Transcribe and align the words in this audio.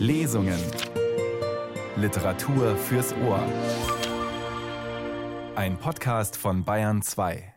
Lesungen. 0.00 0.58
Literatur 1.94 2.74
fürs 2.74 3.14
Ohr. 3.22 3.44
Ein 5.54 5.76
Podcast 5.76 6.38
von 6.38 6.64
Bayern 6.64 7.02
2. 7.02 7.52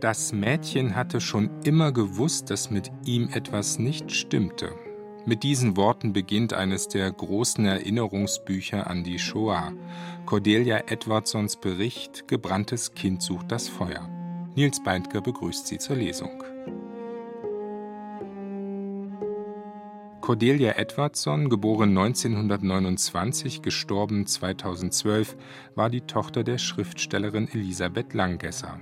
Das 0.00 0.32
Mädchen 0.32 0.96
hatte 0.96 1.20
schon 1.20 1.50
immer 1.64 1.92
gewusst, 1.92 2.48
dass 2.48 2.70
mit 2.70 2.90
ihm 3.04 3.28
etwas 3.34 3.78
nicht 3.78 4.10
stimmte. 4.10 4.72
Mit 5.26 5.42
diesen 5.42 5.76
Worten 5.76 6.14
beginnt 6.14 6.54
eines 6.54 6.88
der 6.88 7.12
großen 7.12 7.66
Erinnerungsbücher 7.66 8.86
an 8.86 9.04
die 9.04 9.18
Shoah. 9.18 9.74
Cordelia 10.24 10.84
Edwardsons 10.86 11.56
Bericht 11.58 12.26
Gebranntes 12.28 12.94
Kind 12.94 13.20
sucht 13.20 13.52
das 13.52 13.68
Feuer. 13.68 14.08
Nils 14.56 14.82
Beindker 14.82 15.20
begrüßt 15.20 15.66
Sie 15.66 15.78
zur 15.78 15.96
Lesung. 15.96 16.42
Cordelia 20.20 20.72
Edwardson, 20.72 21.48
geboren 21.48 21.90
1929, 21.90 23.62
gestorben 23.62 24.26
2012, 24.26 25.36
war 25.74 25.88
die 25.88 26.02
Tochter 26.02 26.44
der 26.44 26.58
Schriftstellerin 26.58 27.48
Elisabeth 27.52 28.12
Langesser. 28.12 28.80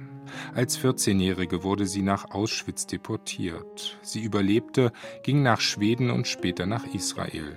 Als 0.54 0.78
14-Jährige 0.78 1.62
wurde 1.62 1.86
sie 1.86 2.02
nach 2.02 2.30
Auschwitz 2.30 2.86
deportiert. 2.86 3.98
Sie 4.02 4.22
überlebte, 4.22 4.92
ging 5.22 5.42
nach 5.42 5.60
Schweden 5.60 6.10
und 6.10 6.26
später 6.26 6.66
nach 6.66 6.86
Israel. 6.94 7.56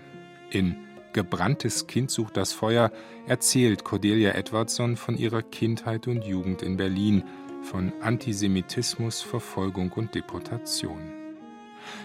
In 0.52 0.76
Gebranntes 1.14 1.88
Kind 1.88 2.10
sucht 2.10 2.38
das 2.38 2.54
Feuer 2.54 2.92
erzählt 3.28 3.84
Cordelia 3.84 4.32
Edwardson 4.32 4.96
von 4.96 5.18
ihrer 5.18 5.42
Kindheit 5.42 6.08
und 6.08 6.24
Jugend 6.24 6.62
in 6.62 6.78
Berlin, 6.78 7.24
von 7.64 7.94
Antisemitismus, 8.02 9.22
Verfolgung 9.22 9.92
und 9.94 10.16
Deportation. 10.16 11.00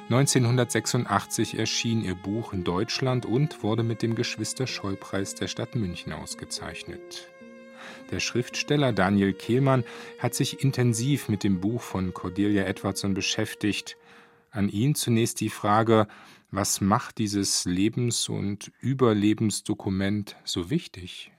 1986 0.09 1.59
erschien 1.59 2.03
ihr 2.05 2.15
Buch 2.15 2.53
in 2.53 2.65
Deutschland 2.65 3.27
und 3.27 3.63
wurde 3.63 3.83
mit 3.83 4.03
dem 4.03 4.15
Geschwister-Scholl-Preis 4.15 5.35
der 5.35 5.49
Stadt 5.49 5.75
München 5.75 6.13
ausgezeichnet. 6.13 7.29
Der 8.11 8.21
Schriftsteller 8.21 8.93
Daniel 8.93 9.33
Kehlmann 9.33 9.85
hat 10.19 10.35
sich 10.35 10.63
intensiv 10.63 11.29
mit 11.29 11.43
dem 11.43 11.61
Buch 11.61 11.83
von 11.83 12.15
Cordelia 12.15 12.65
Edwardson 12.65 13.15
beschäftigt. 13.15 13.97
An 14.51 14.69
ihn 14.69 14.95
zunächst 14.95 15.41
die 15.41 15.51
Frage, 15.51 16.07
was 16.51 16.81
macht 16.81 17.19
dieses 17.19 17.65
Lebens- 17.65 18.29
und 18.29 18.71
Überlebensdokument 18.81 20.37
so 20.45 20.71
wichtig? 20.71 21.33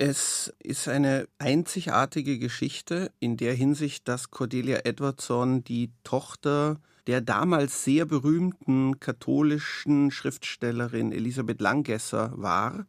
Es 0.00 0.54
ist 0.60 0.86
eine 0.86 1.26
einzigartige 1.40 2.38
Geschichte 2.38 3.10
in 3.18 3.36
der 3.36 3.52
Hinsicht, 3.54 4.06
dass 4.06 4.30
Cordelia 4.30 4.82
Edwardson 4.84 5.64
die 5.64 5.90
Tochter 6.04 6.80
der 7.08 7.20
damals 7.20 7.82
sehr 7.82 8.04
berühmten 8.04 9.00
katholischen 9.00 10.12
Schriftstellerin 10.12 11.10
Elisabeth 11.10 11.60
Langesser 11.60 12.32
war 12.36 12.86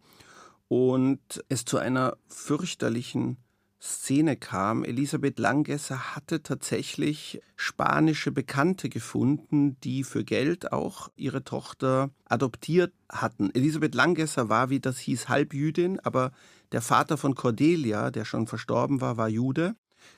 und 0.67 1.43
es 1.49 1.65
zu 1.65 1.79
einer 1.79 2.15
fürchterlichen 2.27 3.37
Szene 3.81 4.35
kam. 4.35 4.83
Elisabeth 4.83 5.39
Langesser 5.39 6.15
hatte 6.15 6.43
tatsächlich 6.43 7.41
spanische 7.55 8.31
Bekannte 8.31 8.89
gefunden, 8.89 9.79
die 9.81 10.03
für 10.03 10.25
Geld 10.25 10.73
auch 10.73 11.09
ihre 11.15 11.43
Tochter 11.43 12.09
adoptiert 12.25 12.93
hatten. 13.09 13.49
Elisabeth 13.53 13.95
Langesser 13.95 14.49
war, 14.49 14.69
wie 14.69 14.81
das 14.81 14.99
hieß, 14.99 15.29
Halbjüdin, 15.29 15.99
aber 16.01 16.31
der 16.73 16.81
Vater 16.81 17.17
von 17.17 17.35
Cordelia, 17.35 18.11
der 18.11 18.25
schon 18.25 18.47
verstorben 18.47 18.99
war, 18.99 19.17
war 19.17 19.29
Jude. 19.29 19.75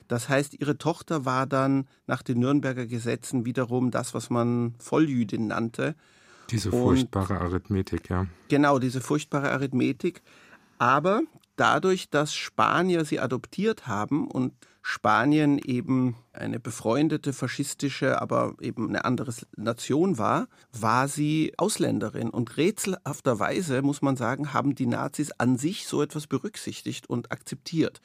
Das 0.08 0.28
heißt, 0.28 0.54
ihre 0.60 0.78
Tochter 0.78 1.24
war 1.24 1.46
dann 1.46 1.88
nach 2.06 2.22
den 2.22 2.40
Nürnberger 2.40 2.86
Gesetzen 2.86 3.44
wiederum 3.44 3.90
das, 3.90 4.12
was 4.12 4.28
man 4.28 4.74
Volljüdin 4.78 5.48
nannte. 5.48 5.94
Diese 6.50 6.70
furchtbare 6.70 7.34
Und, 7.34 7.40
Arithmetik, 7.40 8.10
ja. 8.10 8.26
Genau, 8.48 8.78
diese 8.78 9.00
furchtbare 9.00 9.50
Arithmetik. 9.52 10.22
Aber 10.78 11.22
dadurch, 11.56 12.10
dass 12.10 12.34
Spanier 12.34 13.04
sie 13.04 13.20
adoptiert 13.20 13.86
haben 13.86 14.28
und 14.28 14.54
Spanien 14.82 15.58
eben 15.58 16.16
eine 16.32 16.58
befreundete 16.58 17.32
faschistische, 17.32 18.20
aber 18.20 18.56
eben 18.60 18.88
eine 18.88 19.04
andere 19.04 19.32
Nation 19.56 20.18
war, 20.18 20.48
war 20.72 21.06
sie 21.06 21.52
Ausländerin. 21.56 22.30
Und 22.30 22.56
rätselhafterweise, 22.56 23.82
muss 23.82 24.02
man 24.02 24.16
sagen, 24.16 24.52
haben 24.52 24.74
die 24.74 24.86
Nazis 24.86 25.30
an 25.38 25.56
sich 25.56 25.86
so 25.86 26.02
etwas 26.02 26.26
berücksichtigt 26.26 27.08
und 27.08 27.30
akzeptiert. 27.30 28.00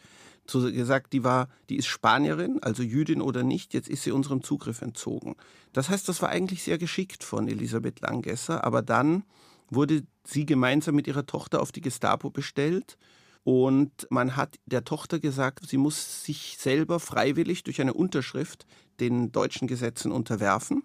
So 0.49 0.71
gesagt, 0.71 1.13
die 1.13 1.23
war, 1.23 1.49
die 1.69 1.77
ist 1.77 1.87
Spanierin, 1.87 2.59
also 2.61 2.83
Jüdin 2.83 3.21
oder 3.21 3.43
nicht, 3.43 3.73
jetzt 3.73 3.89
ist 3.89 4.03
sie 4.03 4.11
unserem 4.11 4.43
Zugriff 4.43 4.81
entzogen. 4.81 5.35
Das 5.73 5.89
heißt, 5.89 6.07
das 6.07 6.21
war 6.21 6.29
eigentlich 6.29 6.63
sehr 6.63 6.77
geschickt 6.77 7.23
von 7.23 7.47
Elisabeth 7.47 7.99
Langesser, 8.01 8.63
aber 8.63 8.81
dann 8.81 9.23
wurde 9.69 10.03
sie 10.23 10.45
gemeinsam 10.45 10.95
mit 10.95 11.07
ihrer 11.07 11.25
Tochter 11.25 11.61
auf 11.61 11.71
die 11.71 11.81
Gestapo 11.81 12.29
bestellt 12.29 12.97
und 13.47 14.07
man 14.09 14.35
hat 14.35 14.59
der 14.65 14.83
Tochter 14.83 15.19
gesagt, 15.19 15.69
sie 15.69 15.77
muss 15.77 16.25
sich 16.25 16.57
selber 16.59 16.99
freiwillig 16.99 17.63
durch 17.63 17.79
eine 17.79 17.93
Unterschrift 17.93 18.65
den 18.99 19.31
deutschen 19.31 19.69
Gesetzen 19.69 20.11
unterwerfen, 20.11 20.83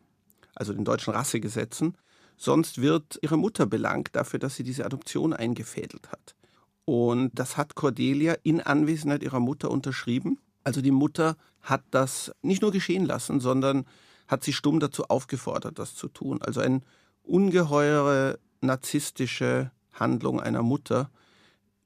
also 0.54 0.72
den 0.72 0.84
deutschen 0.84 1.12
Rassegesetzen, 1.12 1.96
sonst 2.36 2.80
wird 2.80 3.18
ihre 3.20 3.36
Mutter 3.36 3.66
belangt 3.66 4.10
dafür, 4.12 4.38
dass 4.38 4.54
sie 4.54 4.62
diese 4.62 4.86
Adoption 4.86 5.32
eingefädelt 5.32 6.12
hat. 6.12 6.36
Und 6.84 7.32
das 7.34 7.56
hat 7.56 7.74
Cordelia 7.74 8.36
in 8.44 8.60
Anwesenheit 8.60 9.24
ihrer 9.24 9.40
Mutter 9.40 9.68
unterschrieben. 9.68 10.38
Also 10.62 10.82
die 10.82 10.92
Mutter 10.92 11.36
hat 11.62 11.82
das 11.90 12.30
nicht 12.42 12.62
nur 12.62 12.70
geschehen 12.70 13.06
lassen, 13.06 13.40
sondern 13.40 13.86
hat 14.28 14.44
sie 14.44 14.52
stumm 14.52 14.78
dazu 14.78 15.06
aufgefordert, 15.06 15.80
das 15.80 15.96
zu 15.96 16.06
tun. 16.06 16.40
Also 16.40 16.60
eine 16.60 16.82
ungeheure 17.24 18.38
narzisstische 18.60 19.72
Handlung 19.90 20.40
einer 20.40 20.62
Mutter, 20.62 21.10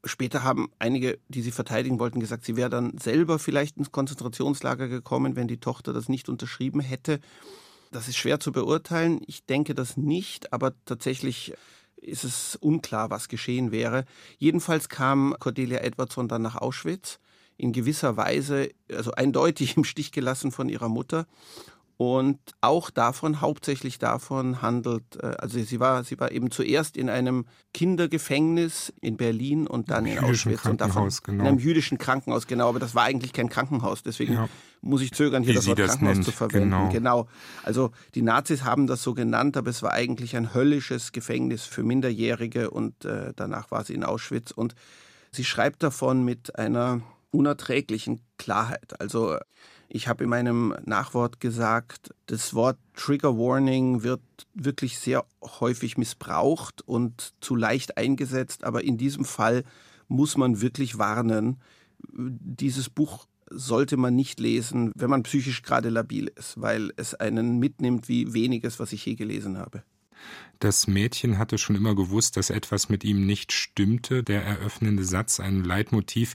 Später 0.06 0.42
haben 0.42 0.70
einige, 0.78 1.18
die 1.28 1.42
sie 1.42 1.50
verteidigen 1.50 1.98
wollten, 1.98 2.20
gesagt, 2.20 2.44
sie 2.44 2.56
wäre 2.56 2.70
dann 2.70 2.96
selber 2.98 3.38
vielleicht 3.38 3.76
ins 3.76 3.92
Konzentrationslager 3.92 4.88
gekommen, 4.88 5.36
wenn 5.36 5.48
die 5.48 5.58
Tochter 5.58 5.92
das 5.92 6.08
nicht 6.08 6.28
unterschrieben 6.28 6.80
hätte. 6.80 7.20
Das 7.92 8.08
ist 8.08 8.16
schwer 8.16 8.40
zu 8.40 8.52
beurteilen. 8.52 9.20
Ich 9.26 9.44
denke 9.46 9.74
das 9.74 9.96
nicht, 9.96 10.52
aber 10.52 10.72
tatsächlich 10.84 11.54
ist 11.96 12.24
es 12.24 12.56
unklar, 12.56 13.10
was 13.10 13.28
geschehen 13.28 13.72
wäre. 13.72 14.04
Jedenfalls 14.38 14.88
kam 14.88 15.34
Cordelia 15.38 15.78
Edwardson 15.78 16.28
dann 16.28 16.42
nach 16.42 16.56
Auschwitz, 16.56 17.18
in 17.56 17.72
gewisser 17.72 18.16
Weise, 18.16 18.70
also 18.92 19.12
eindeutig 19.12 19.76
im 19.76 19.84
Stich 19.84 20.12
gelassen 20.12 20.52
von 20.52 20.68
ihrer 20.68 20.88
Mutter 20.88 21.26
und 21.98 22.38
auch 22.60 22.90
davon, 22.90 23.40
hauptsächlich 23.40 23.98
davon 23.98 24.60
handelt, 24.60 25.16
äh, 25.22 25.34
also 25.38 25.58
sie 25.58 25.80
war, 25.80 26.04
sie 26.04 26.20
war 26.20 26.30
eben 26.30 26.50
zuerst 26.50 26.94
in 26.96 27.08
einem 27.08 27.46
Kindergefängnis 27.72 28.92
in 29.00 29.16
Berlin 29.16 29.66
und 29.66 29.90
dann 29.90 30.04
in 30.04 30.18
Auschwitz 30.18 30.66
und 30.66 30.82
davon 30.82 31.10
genau. 31.22 31.42
in 31.42 31.48
einem 31.48 31.58
jüdischen 31.58 31.96
Krankenhaus, 31.96 32.46
genau, 32.46 32.68
aber 32.68 32.80
das 32.80 32.94
war 32.94 33.04
eigentlich 33.04 33.32
kein 33.32 33.48
Krankenhaus, 33.48 34.02
deswegen 34.02 34.34
ja. 34.34 34.48
muss 34.82 35.00
ich 35.00 35.12
zögern, 35.12 35.42
hier 35.42 35.52
Wie 35.52 35.56
das 35.56 35.66
Wort 35.68 35.78
das 35.78 35.92
Krankenhaus 35.92 36.16
nennt. 36.16 36.24
zu 36.26 36.32
verwenden. 36.32 36.70
Genau. 36.70 36.88
genau. 36.90 37.28
Also 37.62 37.92
die 38.14 38.22
Nazis 38.22 38.62
haben 38.62 38.86
das 38.86 39.02
so 39.02 39.14
genannt, 39.14 39.56
aber 39.56 39.70
es 39.70 39.82
war 39.82 39.92
eigentlich 39.92 40.36
ein 40.36 40.52
höllisches 40.52 41.12
Gefängnis 41.12 41.64
für 41.64 41.82
Minderjährige 41.82 42.70
und 42.70 43.06
äh, 43.06 43.32
danach 43.34 43.70
war 43.70 43.84
sie 43.84 43.94
in 43.94 44.04
Auschwitz 44.04 44.50
und 44.50 44.74
sie 45.32 45.44
schreibt 45.44 45.82
davon 45.82 46.26
mit 46.26 46.58
einer 46.58 47.00
unerträglichen 47.30 48.20
Klarheit. 48.36 49.00
Also 49.00 49.38
ich 49.88 50.08
habe 50.08 50.24
in 50.24 50.30
meinem 50.30 50.74
Nachwort 50.84 51.40
gesagt, 51.40 52.14
das 52.26 52.54
Wort 52.54 52.78
Trigger 52.94 53.38
Warning 53.38 54.02
wird 54.02 54.20
wirklich 54.54 54.98
sehr 54.98 55.24
häufig 55.42 55.96
missbraucht 55.96 56.82
und 56.82 57.34
zu 57.40 57.54
leicht 57.54 57.96
eingesetzt, 57.96 58.64
aber 58.64 58.84
in 58.84 58.98
diesem 58.98 59.24
Fall 59.24 59.64
muss 60.08 60.36
man 60.36 60.60
wirklich 60.60 60.98
warnen. 60.98 61.58
Dieses 62.08 62.90
Buch 62.90 63.26
sollte 63.50 63.96
man 63.96 64.14
nicht 64.14 64.40
lesen, 64.40 64.92
wenn 64.96 65.10
man 65.10 65.22
psychisch 65.22 65.62
gerade 65.62 65.88
labil 65.88 66.32
ist, 66.36 66.60
weil 66.60 66.92
es 66.96 67.14
einen 67.14 67.58
mitnimmt 67.58 68.08
wie 68.08 68.32
weniges, 68.32 68.80
was 68.80 68.92
ich 68.92 69.06
je 69.06 69.14
gelesen 69.14 69.58
habe. 69.58 69.82
Das 70.58 70.86
Mädchen 70.86 71.38
hatte 71.38 71.58
schon 71.58 71.76
immer 71.76 71.94
gewusst, 71.94 72.36
dass 72.36 72.48
etwas 72.48 72.88
mit 72.88 73.04
ihm 73.04 73.26
nicht 73.26 73.52
stimmte. 73.52 74.22
Der 74.22 74.42
eröffnende 74.42 75.04
Satz, 75.04 75.38
ein 75.38 75.64
Leitmotiv, 75.64 76.34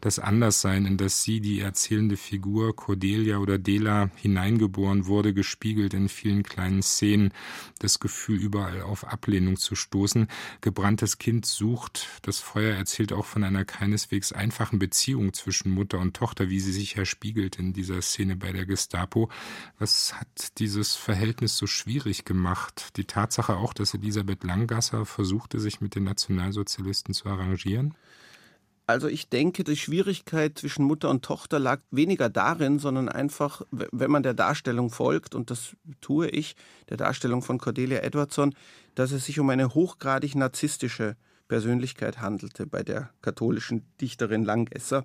das 0.00 0.18
Anderssein, 0.18 0.86
in 0.86 0.96
das 0.96 1.22
sie, 1.22 1.40
die 1.40 1.60
erzählende 1.60 2.16
Figur 2.16 2.74
Cordelia 2.74 3.38
oder 3.38 3.58
Dela, 3.58 4.10
hineingeboren 4.16 5.06
wurde, 5.06 5.32
gespiegelt 5.32 5.94
in 5.94 6.08
vielen 6.08 6.42
kleinen 6.42 6.82
Szenen, 6.82 7.32
das 7.78 8.00
Gefühl, 8.00 8.40
überall 8.40 8.82
auf 8.82 9.04
Ablehnung 9.04 9.56
zu 9.56 9.76
stoßen. 9.76 10.26
Gebranntes 10.60 11.18
Kind 11.18 11.46
sucht. 11.46 12.08
Das 12.22 12.40
Feuer 12.40 12.74
erzählt 12.74 13.12
auch 13.12 13.26
von 13.26 13.44
einer 13.44 13.64
keineswegs 13.64 14.32
einfachen 14.32 14.80
Beziehung 14.80 15.32
zwischen 15.32 15.70
Mutter 15.70 16.00
und 16.00 16.16
Tochter, 16.16 16.50
wie 16.50 16.60
sie 16.60 16.72
sich 16.72 16.96
herspiegelt 16.96 17.56
in 17.56 17.72
dieser 17.72 18.02
Szene 18.02 18.34
bei 18.34 18.50
der 18.50 18.66
Gestapo. 18.66 19.30
Was 19.78 20.14
hat 20.18 20.58
dieses 20.58 20.96
Verhältnis 20.96 21.56
so 21.56 21.68
schwierig 21.68 22.24
gemacht? 22.24 22.96
Die 22.96 23.04
Tatsache 23.04 23.59
auch, 23.60 23.72
dass 23.72 23.94
Elisabeth 23.94 24.44
Langgasser 24.44 25.04
versuchte, 25.04 25.60
sich 25.60 25.80
mit 25.80 25.94
den 25.94 26.04
Nationalsozialisten 26.04 27.14
zu 27.14 27.28
arrangieren? 27.28 27.94
Also 28.86 29.06
ich 29.06 29.28
denke, 29.28 29.62
die 29.62 29.76
Schwierigkeit 29.76 30.58
zwischen 30.58 30.84
Mutter 30.84 31.10
und 31.10 31.24
Tochter 31.24 31.60
lag 31.60 31.80
weniger 31.92 32.28
darin, 32.28 32.80
sondern 32.80 33.08
einfach, 33.08 33.62
wenn 33.70 34.10
man 34.10 34.24
der 34.24 34.34
Darstellung 34.34 34.90
folgt, 34.90 35.36
und 35.36 35.50
das 35.52 35.76
tue 36.00 36.28
ich, 36.28 36.56
der 36.88 36.96
Darstellung 36.96 37.40
von 37.40 37.58
Cordelia 37.58 38.00
Edwardson, 38.00 38.52
dass 38.96 39.12
es 39.12 39.26
sich 39.26 39.38
um 39.38 39.48
eine 39.48 39.74
hochgradig 39.74 40.34
narzisstische 40.34 41.16
Persönlichkeit 41.46 42.20
handelte 42.20 42.66
bei 42.66 42.82
der 42.82 43.10
katholischen 43.22 43.84
Dichterin 44.00 44.44
Langesser. 44.44 45.04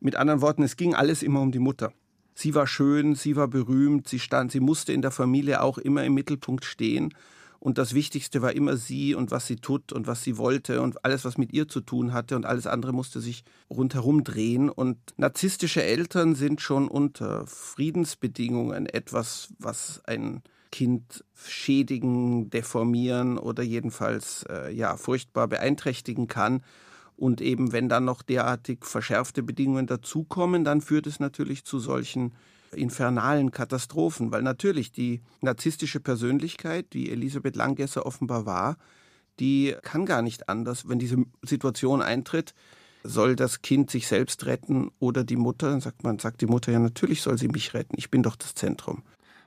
Mit 0.00 0.16
anderen 0.16 0.40
Worten, 0.40 0.64
es 0.64 0.76
ging 0.76 0.96
alles 0.96 1.22
immer 1.22 1.40
um 1.40 1.52
die 1.52 1.60
Mutter. 1.60 1.92
Sie 2.34 2.56
war 2.56 2.66
schön, 2.66 3.14
sie 3.14 3.36
war 3.36 3.46
berühmt, 3.46 4.08
sie 4.08 4.18
stand, 4.18 4.50
sie 4.50 4.60
musste 4.60 4.92
in 4.92 5.02
der 5.02 5.12
Familie 5.12 5.62
auch 5.62 5.78
immer 5.78 6.02
im 6.02 6.14
Mittelpunkt 6.14 6.64
stehen 6.64 7.14
und 7.60 7.76
das 7.76 7.92
Wichtigste 7.92 8.40
war 8.40 8.54
immer 8.54 8.78
sie 8.78 9.14
und 9.14 9.30
was 9.30 9.46
sie 9.46 9.56
tut 9.56 9.92
und 9.92 10.06
was 10.06 10.22
sie 10.24 10.38
wollte 10.38 10.80
und 10.80 11.04
alles, 11.04 11.26
was 11.26 11.36
mit 11.36 11.52
ihr 11.52 11.68
zu 11.68 11.82
tun 11.82 12.14
hatte 12.14 12.34
und 12.34 12.46
alles 12.46 12.66
andere 12.66 12.94
musste 12.94 13.20
sich 13.20 13.44
rundherum 13.68 14.24
drehen. 14.24 14.70
Und 14.70 14.96
narzisstische 15.18 15.82
Eltern 15.82 16.34
sind 16.34 16.62
schon 16.62 16.88
unter 16.88 17.46
Friedensbedingungen 17.46 18.86
etwas, 18.86 19.50
was 19.58 20.00
ein 20.06 20.42
Kind 20.72 21.22
schädigen, 21.34 22.48
deformieren 22.48 23.36
oder 23.36 23.62
jedenfalls 23.62 24.46
äh, 24.48 24.72
ja 24.72 24.96
furchtbar 24.96 25.46
beeinträchtigen 25.46 26.28
kann. 26.28 26.62
Und 27.16 27.42
eben 27.42 27.72
wenn 27.72 27.90
dann 27.90 28.06
noch 28.06 28.22
derartig 28.22 28.86
verschärfte 28.86 29.42
Bedingungen 29.42 29.86
dazukommen, 29.86 30.64
dann 30.64 30.80
führt 30.80 31.06
es 31.06 31.20
natürlich 31.20 31.64
zu 31.64 31.78
solchen 31.78 32.32
infernalen 32.72 33.50
Katastrophen, 33.50 34.30
weil 34.32 34.42
natürlich 34.42 34.92
die 34.92 35.20
narzisstische 35.40 36.00
Persönlichkeit, 36.00 36.92
die 36.92 37.10
Elisabeth 37.10 37.56
Langgesser 37.56 38.06
offenbar 38.06 38.46
war, 38.46 38.76
die 39.38 39.74
kann 39.82 40.06
gar 40.06 40.22
nicht 40.22 40.48
anders, 40.48 40.88
wenn 40.88 40.98
diese 40.98 41.24
Situation 41.42 42.02
eintritt, 42.02 42.54
soll 43.02 43.34
das 43.34 43.62
Kind 43.62 43.90
sich 43.90 44.06
selbst 44.06 44.44
retten 44.46 44.90
oder 44.98 45.24
die 45.24 45.36
Mutter, 45.36 45.70
dann 45.70 45.80
sagt 45.80 46.04
man, 46.04 46.18
sagt 46.18 46.42
die 46.42 46.46
Mutter 46.46 46.70
ja 46.72 46.78
natürlich 46.78 47.22
soll 47.22 47.38
sie 47.38 47.48
mich 47.48 47.72
retten, 47.72 47.94
ich 47.96 48.10
bin 48.10 48.22
doch 48.22 48.36
das 48.36 48.54
Zentrum. 48.54 49.02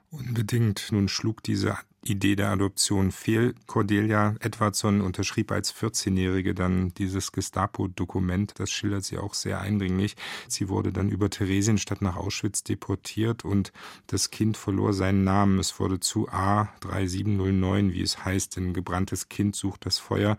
Unbedingt. 0.09 0.91
Nun 0.91 1.07
schlug 1.07 1.41
diese 1.43 1.77
Idee 2.03 2.35
der 2.35 2.49
Adoption 2.49 3.11
fehl. 3.11 3.55
Cordelia 3.67 4.35
Edwardson 4.39 5.01
unterschrieb 5.01 5.51
als 5.51 5.73
14-Jährige 5.73 6.53
dann 6.53 6.93
dieses 6.95 7.31
Gestapo-Dokument. 7.31 8.53
Das 8.57 8.71
schildert 8.71 9.03
sie 9.05 9.17
auch 9.17 9.33
sehr 9.33 9.61
eindringlich. 9.61 10.15
Sie 10.47 10.69
wurde 10.69 10.91
dann 10.91 11.09
über 11.09 11.29
Theresienstadt 11.29 12.01
nach 12.01 12.17
Auschwitz 12.17 12.63
deportiert 12.63 13.45
und 13.45 13.71
das 14.07 14.31
Kind 14.31 14.57
verlor 14.57 14.93
seinen 14.93 15.23
Namen. 15.23 15.59
Es 15.59 15.79
wurde 15.79 15.99
zu 15.99 16.29
A3709, 16.29 17.93
wie 17.93 18.01
es 18.01 18.25
heißt, 18.25 18.57
ein 18.57 18.73
gebranntes 18.73 19.29
Kind 19.29 19.55
sucht 19.55 19.85
das 19.85 19.97
Feuer. 19.97 20.37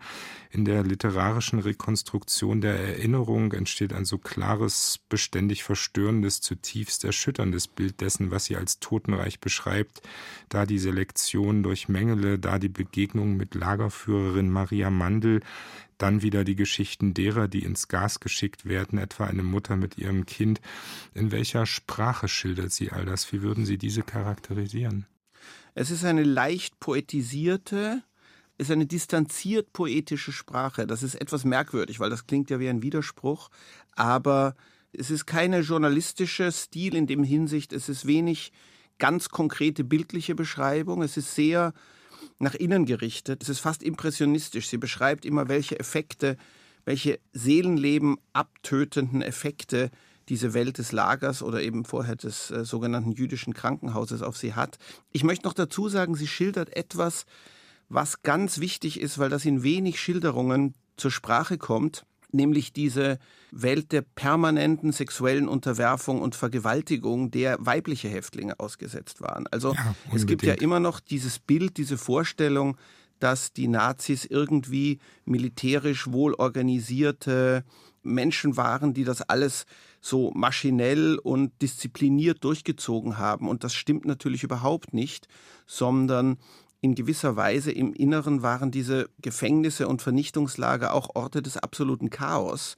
In 0.51 0.65
der 0.65 0.83
literarischen 0.83 1.59
Rekonstruktion 1.59 2.61
der 2.61 2.79
Erinnerung 2.79 3.51
entsteht 3.53 3.93
ein 3.93 4.05
so 4.05 4.17
klares, 4.17 4.99
beständig 5.09 5.63
verstörendes, 5.63 6.41
zutiefst 6.41 7.03
erschütterndes 7.03 7.67
Bild 7.67 8.01
dessen, 8.01 8.31
was 8.31 8.45
sie 8.45 8.55
als 8.55 8.79
Totenreich 8.79 9.39
beschreibt, 9.39 10.01
da 10.49 10.65
die 10.65 10.79
Selektion 10.79 11.54
Diskussionen 11.55 11.63
durch 11.63 11.89
Mengele, 11.89 12.39
da 12.39 12.59
die 12.59 12.69
Begegnung 12.69 13.37
mit 13.37 13.55
Lagerführerin 13.55 14.49
Maria 14.49 14.89
Mandel, 14.89 15.41
dann 15.97 16.21
wieder 16.21 16.43
die 16.43 16.55
Geschichten 16.55 17.13
derer, 17.13 17.47
die 17.47 17.63
ins 17.63 17.87
Gas 17.87 18.19
geschickt 18.19 18.65
werden, 18.65 18.99
etwa 18.99 19.25
eine 19.25 19.43
Mutter 19.43 19.77
mit 19.77 19.97
ihrem 19.97 20.25
Kind. 20.25 20.59
In 21.13 21.31
welcher 21.31 21.65
Sprache 21.65 22.27
schildert 22.27 22.71
sie 22.71 22.91
all 22.91 23.05
das? 23.05 23.31
Wie 23.31 23.41
würden 23.41 23.65
Sie 23.65 23.77
diese 23.77 24.01
charakterisieren? 24.03 25.05
Es 25.73 25.91
ist 25.91 26.03
eine 26.03 26.23
leicht 26.23 26.79
poetisierte, 26.79 28.03
ist 28.57 28.71
eine 28.71 28.85
distanziert 28.85 29.71
poetische 29.73 30.31
Sprache. 30.31 30.87
Das 30.87 31.03
ist 31.03 31.15
etwas 31.15 31.45
merkwürdig, 31.45 31.99
weil 31.99 32.09
das 32.09 32.27
klingt 32.27 32.49
ja 32.49 32.59
wie 32.59 32.69
ein 32.69 32.81
Widerspruch, 32.81 33.49
aber 33.95 34.55
es 34.91 35.11
ist 35.11 35.25
keine 35.25 35.59
journalistische 35.61 36.51
Stil 36.51 36.95
in 36.95 37.07
dem 37.07 37.23
Hinsicht, 37.23 37.73
es 37.73 37.89
ist 37.89 38.05
wenig 38.05 38.51
ganz 38.97 39.29
konkrete 39.29 39.83
bildliche 39.83 40.35
Beschreibung. 40.35 41.01
Es 41.01 41.17
ist 41.17 41.35
sehr 41.35 41.73
nach 42.39 42.55
innen 42.55 42.85
gerichtet. 42.85 43.43
Es 43.43 43.49
ist 43.49 43.59
fast 43.59 43.83
impressionistisch. 43.83 44.67
Sie 44.67 44.77
beschreibt 44.77 45.25
immer, 45.25 45.47
welche 45.47 45.79
Effekte, 45.79 46.37
welche 46.83 47.19
Seelenleben 47.33 48.17
abtötenden 48.33 49.21
Effekte 49.21 49.91
diese 50.27 50.53
Welt 50.53 50.77
des 50.79 50.91
Lagers 50.91 51.43
oder 51.43 51.61
eben 51.61 51.85
vorher 51.85 52.15
des 52.15 52.49
äh, 52.49 52.65
sogenannten 52.65 53.11
jüdischen 53.11 53.53
Krankenhauses 53.53 54.21
auf 54.23 54.37
sie 54.37 54.53
hat. 54.53 54.77
Ich 55.11 55.23
möchte 55.23 55.45
noch 55.45 55.53
dazu 55.53 55.87
sagen, 55.87 56.15
sie 56.15 56.27
schildert 56.27 56.75
etwas, 56.75 57.25
was 57.89 58.23
ganz 58.23 58.59
wichtig 58.59 58.99
ist, 58.99 59.19
weil 59.19 59.29
das 59.29 59.45
in 59.45 59.61
wenig 59.61 59.99
Schilderungen 59.99 60.73
zur 60.97 61.11
Sprache 61.11 61.59
kommt 61.59 62.05
nämlich 62.35 62.73
diese 62.73 63.17
Welt 63.57 63.93
der 63.93 64.01
permanenten 64.01 64.91
sexuellen 64.91 65.47
Unterwerfung 65.47 66.21
und 66.21 66.35
Vergewaltigung, 66.35 67.31
der 67.31 67.57
weibliche 67.59 68.09
Häftlinge 68.09 68.59
ausgesetzt 68.59 69.21
waren. 69.21 69.47
Also 69.47 69.73
ja, 69.73 69.95
es 70.13 70.25
gibt 70.25 70.43
ja 70.43 70.55
immer 70.55 70.81
noch 70.81 70.99
dieses 70.99 71.39
Bild, 71.39 71.77
diese 71.77 71.97
Vorstellung, 71.97 72.77
dass 73.19 73.53
die 73.53 73.69
Nazis 73.69 74.25
irgendwie 74.25 74.99
militärisch 75.23 76.11
wohl 76.11 76.33
organisierte 76.33 77.63
Menschen 78.03 78.57
waren, 78.57 78.93
die 78.93 79.05
das 79.05 79.21
alles 79.21 79.65
so 80.01 80.31
maschinell 80.35 81.17
und 81.17 81.61
diszipliniert 81.61 82.43
durchgezogen 82.43 83.17
haben. 83.17 83.47
Und 83.47 83.63
das 83.63 83.73
stimmt 83.73 84.05
natürlich 84.05 84.43
überhaupt 84.43 84.93
nicht, 84.93 85.27
sondern 85.65 86.37
in 86.81 86.93
gewisser 86.93 87.35
Weise 87.35 87.71
im 87.71 87.93
Inneren 87.93 88.43
waren 88.43 88.69
diese 88.69 89.09
Gefängnisse 89.21 89.87
und 89.87 90.01
Vernichtungslager 90.01 90.93
auch 90.93 91.15
Orte 91.15 91.41
des 91.41 91.57
absoluten 91.57 92.11
Chaos, 92.11 92.75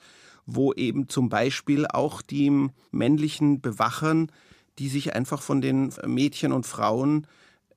wo 0.47 0.73
eben 0.73 1.09
zum 1.09 1.29
Beispiel 1.29 1.85
auch 1.85 2.23
die 2.23 2.69
männlichen 2.91 3.61
Bewachern, 3.61 4.31
die 4.79 4.87
sich 4.87 5.13
einfach 5.13 5.41
von 5.41 5.61
den 5.61 5.93
Mädchen 6.05 6.51
und 6.51 6.65
Frauen 6.65 7.27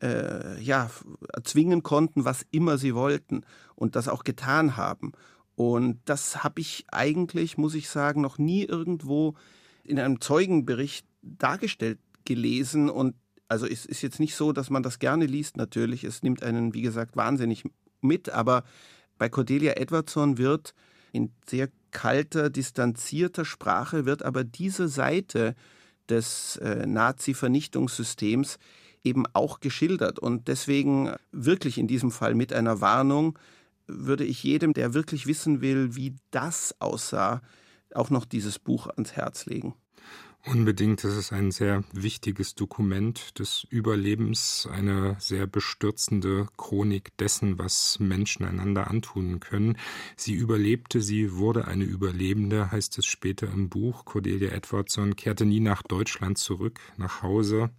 äh, 0.00 0.60
ja, 0.62 0.88
erzwingen 1.32 1.82
konnten, 1.82 2.24
was 2.24 2.46
immer 2.50 2.78
sie 2.78 2.94
wollten 2.94 3.42
und 3.74 3.96
das 3.96 4.08
auch 4.08 4.24
getan 4.24 4.76
haben. 4.76 5.12
Und 5.56 6.00
das 6.04 6.42
habe 6.42 6.60
ich 6.60 6.86
eigentlich, 6.90 7.58
muss 7.58 7.74
ich 7.74 7.88
sagen, 7.88 8.22
noch 8.22 8.38
nie 8.38 8.64
irgendwo 8.64 9.34
in 9.82 9.98
einem 9.98 10.20
Zeugenbericht 10.20 11.04
dargestellt 11.22 11.98
gelesen 12.24 12.88
und 12.88 13.14
also 13.48 13.66
es 13.66 13.84
ist 13.84 14.02
jetzt 14.02 14.20
nicht 14.20 14.36
so, 14.36 14.52
dass 14.52 14.70
man 14.70 14.84
das 14.84 15.00
gerne 15.00 15.26
liest 15.26 15.56
natürlich. 15.56 16.04
Es 16.04 16.22
nimmt 16.22 16.44
einen, 16.44 16.72
wie 16.72 16.82
gesagt, 16.82 17.16
wahnsinnig 17.16 17.64
mit. 18.00 18.30
Aber 18.30 18.62
bei 19.18 19.28
Cordelia 19.28 19.72
Edwardson 19.72 20.38
wird 20.38 20.72
in 21.10 21.32
sehr 21.48 21.68
kalter, 21.90 22.50
distanzierter 22.50 23.44
Sprache 23.44 24.04
wird 24.06 24.22
aber 24.22 24.44
diese 24.44 24.88
Seite 24.88 25.54
des 26.08 26.56
äh, 26.56 26.86
Nazi-Vernichtungssystems 26.86 28.58
eben 29.04 29.24
auch 29.32 29.60
geschildert. 29.60 30.18
Und 30.18 30.48
deswegen 30.48 31.14
wirklich 31.32 31.78
in 31.78 31.86
diesem 31.86 32.10
Fall 32.10 32.34
mit 32.34 32.52
einer 32.52 32.80
Warnung 32.80 33.38
würde 33.86 34.24
ich 34.24 34.42
jedem, 34.42 34.72
der 34.72 34.94
wirklich 34.94 35.26
wissen 35.26 35.60
will, 35.60 35.96
wie 35.96 36.16
das 36.30 36.74
aussah, 36.78 37.40
auch 37.94 38.10
noch 38.10 38.24
dieses 38.24 38.58
Buch 38.58 38.86
ans 38.86 39.12
Herz 39.12 39.46
legen. 39.46 39.74
Unbedingt, 40.46 41.04
das 41.04 41.18
ist 41.18 41.34
ein 41.34 41.50
sehr 41.50 41.84
wichtiges 41.92 42.54
Dokument 42.54 43.38
des 43.38 43.66
Überlebens, 43.68 44.66
eine 44.72 45.16
sehr 45.18 45.46
bestürzende 45.46 46.46
Chronik 46.56 47.14
dessen, 47.18 47.58
was 47.58 47.98
Menschen 48.00 48.46
einander 48.46 48.88
antun 48.88 49.40
können. 49.40 49.76
Sie 50.16 50.32
überlebte, 50.32 51.02
sie 51.02 51.34
wurde 51.34 51.68
eine 51.68 51.84
Überlebende, 51.84 52.70
heißt 52.72 52.96
es 52.98 53.04
später 53.04 53.48
im 53.52 53.68
Buch. 53.68 54.06
Cordelia 54.06 54.50
Edwardson 54.52 55.14
kehrte 55.14 55.44
nie 55.44 55.60
nach 55.60 55.82
Deutschland 55.82 56.38
zurück, 56.38 56.80
nach 56.96 57.22
Hause, 57.22 57.70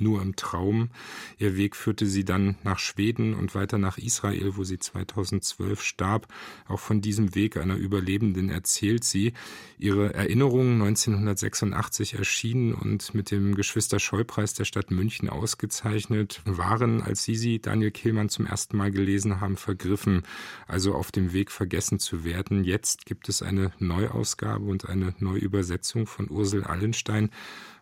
nur 0.00 0.22
im 0.22 0.36
Traum. 0.36 0.90
Ihr 1.38 1.56
Weg 1.56 1.76
führte 1.76 2.06
sie 2.06 2.24
dann 2.24 2.56
nach 2.62 2.78
Schweden 2.78 3.34
und 3.34 3.54
weiter 3.54 3.78
nach 3.78 3.98
Israel, 3.98 4.56
wo 4.56 4.64
sie 4.64 4.78
2012 4.78 5.82
starb. 5.82 6.28
Auch 6.68 6.80
von 6.80 7.00
diesem 7.00 7.34
Weg 7.34 7.56
einer 7.56 7.76
Überlebenden 7.76 8.50
erzählt 8.50 9.04
sie. 9.04 9.32
Ihre 9.78 10.14
Erinnerungen 10.14 10.80
1986 10.82 12.14
erschienen 12.14 12.74
und 12.74 13.14
mit 13.14 13.30
dem 13.30 13.54
Geschwister-Scholl-Preis 13.54 14.54
der 14.54 14.64
Stadt 14.64 14.90
München 14.90 15.28
ausgezeichnet, 15.28 16.42
waren, 16.44 17.02
als 17.02 17.24
Sie 17.24 17.36
sie, 17.36 17.60
Daniel 17.60 17.90
Kehlmann, 17.90 18.28
zum 18.28 18.46
ersten 18.46 18.76
Mal 18.76 18.90
gelesen 18.90 19.40
haben, 19.40 19.56
vergriffen, 19.56 20.22
also 20.66 20.94
auf 20.94 21.12
dem 21.12 21.32
Weg 21.32 21.50
vergessen 21.50 21.98
zu 21.98 22.24
werden. 22.24 22.64
Jetzt 22.64 23.06
gibt 23.06 23.28
es 23.28 23.42
eine 23.42 23.72
Neuausgabe 23.78 24.64
und 24.64 24.88
eine 24.88 25.14
Neuübersetzung 25.18 26.06
von 26.06 26.30
Ursel 26.30 26.64
Allenstein. 26.64 27.30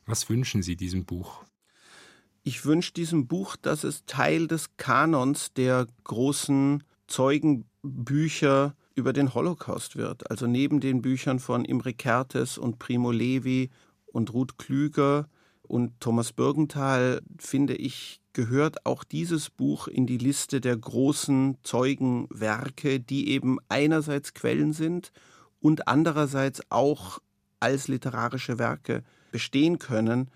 Was 0.07 0.31
wünschen 0.31 0.63
Sie 0.63 0.77
diesem 0.77 1.05
Buch? 1.05 1.45
Ich 2.49 2.65
wünsche 2.65 2.95
diesem 2.95 3.27
Buch, 3.27 3.57
dass 3.57 3.85
es 3.85 4.07
Teil 4.07 4.47
des 4.47 4.79
Kanons 4.79 5.53
der 5.53 5.87
großen 6.05 6.83
Zeugenbücher 7.07 8.75
über 8.95 9.13
den 9.13 9.35
Holocaust 9.35 9.97
wird. 9.97 10.31
Also 10.31 10.47
neben 10.47 10.81
den 10.81 11.03
Büchern 11.03 11.41
von 11.41 11.67
Imre 11.67 11.91
Kertész 11.91 12.59
und 12.59 12.79
Primo 12.79 13.11
Levi 13.11 13.69
und 14.07 14.33
Ruth 14.33 14.57
Klüger 14.57 15.29
und 15.61 16.01
Thomas 16.01 16.33
Birgenthal, 16.33 17.21
finde 17.37 17.75
ich, 17.75 18.23
gehört 18.33 18.87
auch 18.87 19.05
dieses 19.05 19.51
Buch 19.51 19.87
in 19.87 20.07
die 20.07 20.17
Liste 20.17 20.63
der 20.63 20.79
großen 20.79 21.59
Zeugenwerke, 21.65 22.99
die 22.99 23.29
eben 23.29 23.59
einerseits 23.69 24.33
Quellen 24.33 24.73
sind 24.73 25.13
und 25.61 25.87
andererseits 25.87 26.63
auch 26.71 27.19
als 27.61 27.89
literarische 27.89 28.59
Werke 28.59 29.05
bestehen 29.33 29.79
können. 29.79 30.31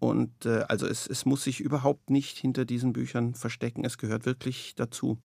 Und 0.00 0.46
äh, 0.46 0.64
also 0.68 0.86
es, 0.86 1.06
es 1.06 1.24
muss 1.26 1.44
sich 1.44 1.60
überhaupt 1.60 2.10
nicht 2.10 2.38
hinter 2.38 2.64
diesen 2.64 2.92
Büchern 2.92 3.34
verstecken, 3.34 3.84
es 3.84 3.98
gehört 3.98 4.26
wirklich 4.26 4.74
dazu. 4.74 5.18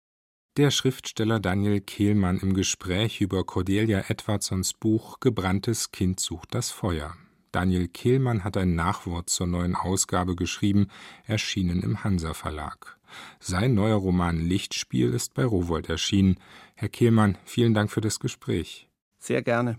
Der 0.57 0.69
Schriftsteller 0.69 1.39
Daniel 1.39 1.81
Kehlmann 1.81 2.39
im 2.39 2.53
Gespräch 2.53 3.21
über 3.21 3.43
Cordelia 3.43 4.03
Edwardsons 4.07 4.73
Buch 4.73 5.19
Gebranntes 5.19 5.91
Kind 5.91 6.19
sucht 6.19 6.53
das 6.53 6.69
Feuer. 6.69 7.15
Daniel 7.51 7.87
Kehlmann 7.87 8.43
hat 8.43 8.57
ein 8.57 8.75
Nachwort 8.75 9.29
zur 9.29 9.47
neuen 9.47 9.75
Ausgabe 9.75 10.35
geschrieben, 10.35 10.87
erschienen 11.25 11.81
im 11.81 12.03
Hansa 12.03 12.33
Verlag. 12.33 12.97
Sein 13.39 13.75
neuer 13.75 13.97
Roman 13.97 14.39
Lichtspiel 14.39 15.13
ist 15.13 15.35
bei 15.35 15.45
Rowold 15.45 15.87
erschienen. 15.87 16.39
Herr 16.75 16.89
Kehlmann, 16.89 17.37
vielen 17.45 17.75
Dank 17.75 17.91
für 17.91 18.01
das 18.01 18.19
Gespräch. 18.19 18.89
Sehr 19.19 19.43
gerne. 19.43 19.77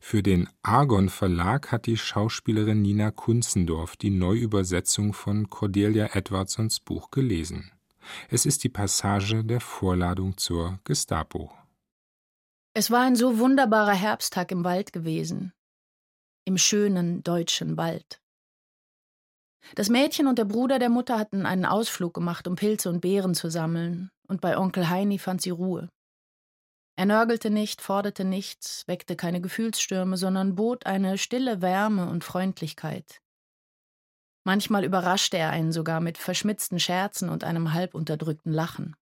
Für 0.00 0.22
den 0.22 0.48
Argon 0.62 1.08
Verlag 1.08 1.72
hat 1.72 1.86
die 1.86 1.96
Schauspielerin 1.96 2.82
Nina 2.82 3.10
Kunzendorf 3.10 3.96
die 3.96 4.10
Neuübersetzung 4.10 5.12
von 5.12 5.50
Cordelia 5.50 6.14
Edwardsons 6.14 6.80
Buch 6.80 7.10
gelesen. 7.10 7.70
Es 8.28 8.46
ist 8.46 8.64
die 8.64 8.68
Passage 8.68 9.44
der 9.44 9.60
Vorladung 9.60 10.36
zur 10.36 10.78
Gestapo. 10.84 11.50
Es 12.74 12.90
war 12.90 13.02
ein 13.02 13.16
so 13.16 13.38
wunderbarer 13.38 13.94
Herbsttag 13.94 14.50
im 14.50 14.64
Wald 14.64 14.92
gewesen. 14.92 15.52
Im 16.44 16.58
schönen 16.58 17.22
deutschen 17.22 17.76
Wald. 17.76 18.20
Das 19.74 19.88
Mädchen 19.88 20.26
und 20.26 20.38
der 20.38 20.44
Bruder 20.44 20.78
der 20.78 20.90
Mutter 20.90 21.18
hatten 21.18 21.46
einen 21.46 21.64
Ausflug 21.64 22.12
gemacht, 22.14 22.46
um 22.46 22.56
Pilze 22.56 22.90
und 22.90 23.00
Beeren 23.00 23.34
zu 23.34 23.50
sammeln, 23.50 24.10
und 24.28 24.40
bei 24.40 24.58
Onkel 24.58 24.90
Heini 24.90 25.18
fand 25.18 25.40
sie 25.40 25.50
Ruhe. 25.50 25.88
Er 26.96 27.06
nörgelte 27.06 27.50
nicht, 27.50 27.80
forderte 27.80 28.24
nichts, 28.24 28.86
weckte 28.86 29.16
keine 29.16 29.40
Gefühlsstürme, 29.40 30.16
sondern 30.16 30.54
bot 30.54 30.86
eine 30.86 31.18
stille 31.18 31.60
Wärme 31.60 32.08
und 32.08 32.22
Freundlichkeit. 32.22 33.20
Manchmal 34.44 34.84
überraschte 34.84 35.38
er 35.38 35.50
einen 35.50 35.72
sogar 35.72 36.00
mit 36.00 36.18
verschmitzten 36.18 36.78
Scherzen 36.78 37.30
und 37.30 37.44
einem 37.44 37.72
halb 37.72 37.94
unterdrückten 37.94 38.52
Lachen. 38.52 38.94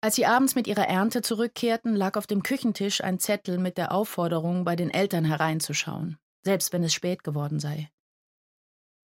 Als 0.00 0.16
sie 0.16 0.26
abends 0.26 0.54
mit 0.54 0.66
ihrer 0.66 0.88
Ernte 0.88 1.22
zurückkehrten, 1.22 1.94
lag 1.94 2.16
auf 2.16 2.26
dem 2.26 2.42
Küchentisch 2.42 3.02
ein 3.02 3.18
Zettel 3.18 3.58
mit 3.58 3.76
der 3.76 3.92
Aufforderung, 3.92 4.64
bei 4.64 4.76
den 4.76 4.90
Eltern 4.90 5.24
hereinzuschauen, 5.24 6.18
selbst 6.42 6.72
wenn 6.72 6.82
es 6.82 6.94
spät 6.94 7.22
geworden 7.22 7.60
sei. 7.60 7.90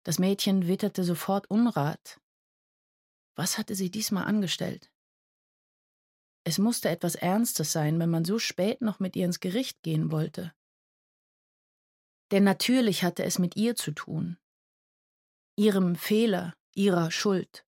Das 0.03 0.19
Mädchen 0.19 0.67
witterte 0.67 1.03
sofort 1.03 1.49
Unrat. 1.49 2.19
Was 3.35 3.57
hatte 3.57 3.75
sie 3.75 3.91
diesmal 3.91 4.25
angestellt? 4.25 4.90
Es 6.43 6.57
musste 6.57 6.89
etwas 6.89 7.15
Ernstes 7.15 7.71
sein, 7.71 7.99
wenn 7.99 8.09
man 8.09 8.25
so 8.25 8.39
spät 8.39 8.81
noch 8.81 8.99
mit 8.99 9.15
ihr 9.15 9.25
ins 9.25 9.39
Gericht 9.39 9.83
gehen 9.83 10.11
wollte. 10.11 10.53
Denn 12.31 12.43
natürlich 12.43 13.03
hatte 13.03 13.23
es 13.23 13.37
mit 13.37 13.55
ihr 13.55 13.75
zu 13.75 13.91
tun. 13.91 14.37
Ihrem 15.55 15.95
Fehler, 15.95 16.55
ihrer 16.73 17.11
Schuld. 17.11 17.65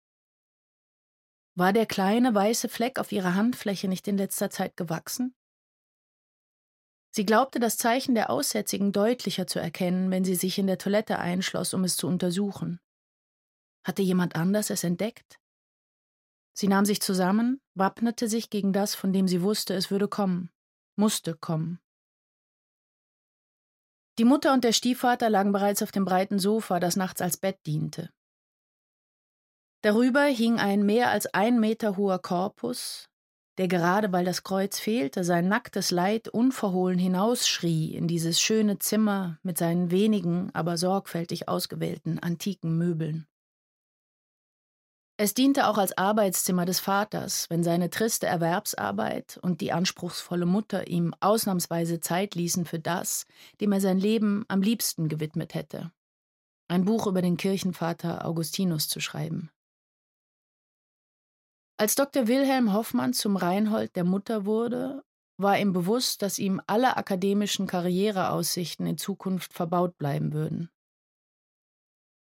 War 1.55 1.73
der 1.73 1.85
kleine 1.85 2.33
weiße 2.33 2.67
Fleck 2.67 2.97
auf 2.97 3.11
ihrer 3.11 3.35
Handfläche 3.35 3.87
nicht 3.87 4.07
in 4.07 4.17
letzter 4.17 4.49
Zeit 4.49 4.75
gewachsen? 4.75 5.35
Sie 7.11 7.27
glaubte 7.27 7.59
das 7.59 7.77
Zeichen 7.77 8.15
der 8.15 8.31
Aussätzigen 8.31 8.91
deutlicher 8.91 9.45
zu 9.45 9.59
erkennen, 9.59 10.09
wenn 10.09 10.23
sie 10.23 10.33
sich 10.33 10.57
in 10.57 10.65
der 10.65 10.79
Toilette 10.79 11.19
einschloss, 11.19 11.75
um 11.75 11.83
es 11.83 11.95
zu 11.95 12.07
untersuchen. 12.07 12.79
Hatte 13.85 14.01
jemand 14.01 14.35
anders 14.35 14.71
es 14.71 14.83
entdeckt? 14.83 15.39
Sie 16.53 16.67
nahm 16.67 16.85
sich 16.85 17.01
zusammen, 17.01 17.59
wappnete 17.73 18.27
sich 18.27 18.49
gegen 18.49 18.73
das, 18.73 18.95
von 18.95 19.11
dem 19.11 19.27
sie 19.27 19.41
wusste, 19.41 19.73
es 19.73 19.89
würde 19.89 20.07
kommen, 20.07 20.51
musste 20.95 21.35
kommen. 21.35 21.79
Die 24.19 24.25
Mutter 24.25 24.53
und 24.53 24.63
der 24.63 24.73
Stiefvater 24.73 25.29
lagen 25.29 25.51
bereits 25.51 25.81
auf 25.81 25.91
dem 25.91 26.05
breiten 26.05 26.37
Sofa, 26.37 26.79
das 26.79 26.95
nachts 26.95 27.21
als 27.21 27.37
Bett 27.37 27.57
diente. 27.65 28.11
Darüber 29.81 30.23
hing 30.25 30.59
ein 30.59 30.85
mehr 30.85 31.09
als 31.09 31.25
ein 31.33 31.59
Meter 31.59 31.97
hoher 31.97 32.19
Korpus, 32.19 33.09
der 33.57 33.67
gerade 33.67 34.11
weil 34.11 34.23
das 34.23 34.43
Kreuz 34.43 34.79
fehlte, 34.79 35.23
sein 35.23 35.47
nacktes 35.47 35.91
Leid 35.91 36.27
unverhohlen 36.27 36.99
hinausschrie 36.99 37.93
in 37.95 38.07
dieses 38.07 38.39
schöne 38.39 38.79
Zimmer 38.79 39.39
mit 39.43 39.57
seinen 39.57 39.91
wenigen, 39.91 40.51
aber 40.53 40.77
sorgfältig 40.77 41.49
ausgewählten 41.49 42.19
antiken 42.19 42.77
Möbeln. 42.77 43.27
Es 45.23 45.33
diente 45.33 45.67
auch 45.69 45.77
als 45.77 45.97
Arbeitszimmer 45.97 46.65
des 46.65 46.81
Vaters, 46.81 47.49
wenn 47.49 47.63
seine 47.63 47.89
triste 47.89 48.27
Erwerbsarbeit 48.27 49.39
und 49.41 49.61
die 49.61 49.71
anspruchsvolle 49.71 50.45
Mutter 50.45 50.89
ihm 50.89 51.15
ausnahmsweise 51.21 52.01
Zeit 52.01 52.35
ließen 52.35 52.65
für 52.65 52.79
das, 52.79 53.25
dem 53.61 53.71
er 53.71 53.79
sein 53.79 53.97
Leben 53.97 54.43
am 54.49 54.61
liebsten 54.61 55.07
gewidmet 55.07 55.53
hätte. 55.53 55.93
Ein 56.67 56.83
Buch 56.83 57.07
über 57.07 57.21
den 57.21 57.37
Kirchenvater 57.37 58.25
Augustinus 58.25 58.89
zu 58.89 58.99
schreiben. 58.99 59.49
Als 61.77 61.95
Dr. 61.95 62.27
Wilhelm 62.27 62.73
Hoffmann 62.73 63.13
zum 63.13 63.37
Reinhold 63.37 63.95
der 63.95 64.03
Mutter 64.03 64.43
wurde, 64.43 65.05
war 65.37 65.57
ihm 65.57 65.71
bewusst, 65.71 66.21
dass 66.21 66.37
ihm 66.37 66.59
alle 66.67 66.97
akademischen 66.97 67.65
Karriereaussichten 67.65 68.85
in 68.85 68.97
Zukunft 68.97 69.53
verbaut 69.53 69.97
bleiben 69.97 70.33
würden. 70.33 70.69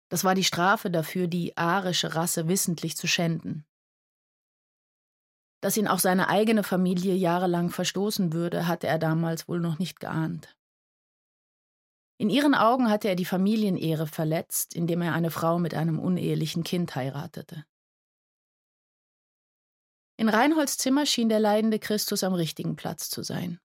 Das 0.10 0.24
war 0.24 0.36
die 0.36 0.44
Strafe 0.44 0.89
dafür, 0.89 1.28
die 1.28 1.56
arische 1.56 2.16
Rasse 2.16 2.48
wissentlich 2.48 2.98
zu 2.98 3.08
schänden. 3.08 3.66
Dass 5.62 5.78
ihn 5.78 5.88
auch 5.88 6.00
seine 6.00 6.30
eigene 6.30 6.63
Familie 6.63 7.16
jahrelang 7.16 7.70
verstoßen 7.70 8.34
würde, 8.34 8.68
hatte 8.68 8.88
er 8.88 8.98
damals 8.98 9.48
wohl 9.48 9.60
noch 9.60 9.78
nicht 9.78 10.00
geahnt. 10.00 10.56
In 12.18 12.30
ihren 12.30 12.56
Augen 12.56 12.89
hatte 12.89 13.08
er 13.08 13.16
die 13.16 13.25
Familienehre 13.25 14.08
verletzt, 14.08 14.75
indem 14.75 15.01
er 15.01 15.13
eine 15.13 15.32
Frau 15.32 15.60
mit 15.60 15.74
einem 15.74 16.00
unehelichen 16.00 16.63
Kind 16.63 16.96
heiratete. 16.96 17.66
In 20.18 20.28
Reinholds 20.28 20.78
Zimmer 20.78 21.06
schien 21.06 21.30
der 21.30 21.39
leidende 21.39 21.80
Christus 21.80 22.25
am 22.25 22.34
richtigen 22.34 22.75
Platz 22.75 23.10
zu 23.10 23.24
sein. 23.24 23.60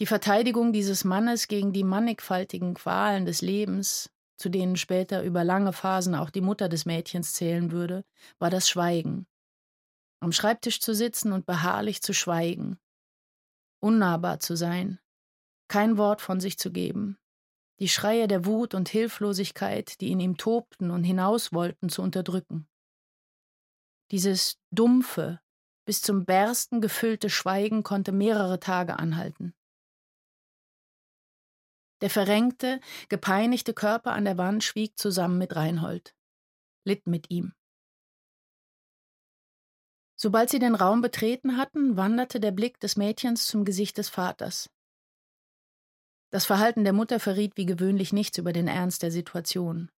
Die 0.00 0.06
Verteidigung 0.06 0.72
dieses 0.72 1.04
Mannes 1.04 1.46
gegen 1.46 1.72
die 1.72 1.84
mannigfaltigen 1.84 2.74
Qualen 2.74 3.24
des 3.24 3.40
Lebens, 3.40 4.11
zu 4.42 4.48
denen 4.48 4.76
später 4.76 5.22
über 5.22 5.44
lange 5.44 5.72
Phasen 5.72 6.16
auch 6.16 6.28
die 6.28 6.40
Mutter 6.40 6.68
des 6.68 6.84
Mädchens 6.84 7.32
zählen 7.32 7.70
würde, 7.70 8.04
war 8.40 8.50
das 8.50 8.68
Schweigen. 8.68 9.28
Am 10.18 10.32
Schreibtisch 10.32 10.80
zu 10.80 10.94
sitzen 10.94 11.32
und 11.32 11.46
beharrlich 11.46 12.02
zu 12.02 12.12
schweigen. 12.12 12.78
Unnahbar 13.80 14.40
zu 14.40 14.56
sein. 14.56 14.98
Kein 15.68 15.96
Wort 15.96 16.20
von 16.20 16.40
sich 16.40 16.58
zu 16.58 16.72
geben. 16.72 17.18
Die 17.78 17.88
Schreie 17.88 18.26
der 18.26 18.44
Wut 18.44 18.74
und 18.74 18.88
Hilflosigkeit, 18.88 20.00
die 20.00 20.10
in 20.10 20.18
ihm 20.18 20.36
tobten 20.36 20.90
und 20.90 21.04
hinaus 21.04 21.52
wollten, 21.52 21.88
zu 21.88 22.02
unterdrücken. 22.02 22.68
Dieses 24.10 24.58
dumpfe, 24.72 25.40
bis 25.84 26.02
zum 26.02 26.24
Bersten 26.24 26.80
gefüllte 26.80 27.30
Schweigen 27.30 27.84
konnte 27.84 28.10
mehrere 28.10 28.58
Tage 28.58 28.98
anhalten. 28.98 29.54
Der 32.02 32.10
verrenkte, 32.10 32.80
gepeinigte 33.08 33.74
Körper 33.74 34.12
an 34.12 34.24
der 34.24 34.36
Wand 34.36 34.64
schwieg 34.64 34.98
zusammen 34.98 35.38
mit 35.38 35.54
Reinhold, 35.54 36.16
litt 36.84 37.06
mit 37.06 37.30
ihm. 37.30 37.54
Sobald 40.16 40.50
sie 40.50 40.58
den 40.58 40.74
Raum 40.74 41.00
betreten 41.00 41.56
hatten, 41.56 41.96
wanderte 41.96 42.40
der 42.40 42.50
Blick 42.50 42.80
des 42.80 42.96
Mädchens 42.96 43.46
zum 43.46 43.64
Gesicht 43.64 43.98
des 43.98 44.08
Vaters. 44.08 44.68
Das 46.30 46.44
Verhalten 46.44 46.82
der 46.82 46.92
Mutter 46.92 47.20
verriet 47.20 47.56
wie 47.56 47.66
gewöhnlich 47.66 48.12
nichts 48.12 48.36
über 48.36 48.52
den 48.52 48.66
Ernst 48.66 49.04
der 49.04 49.12
Situation. 49.12 49.88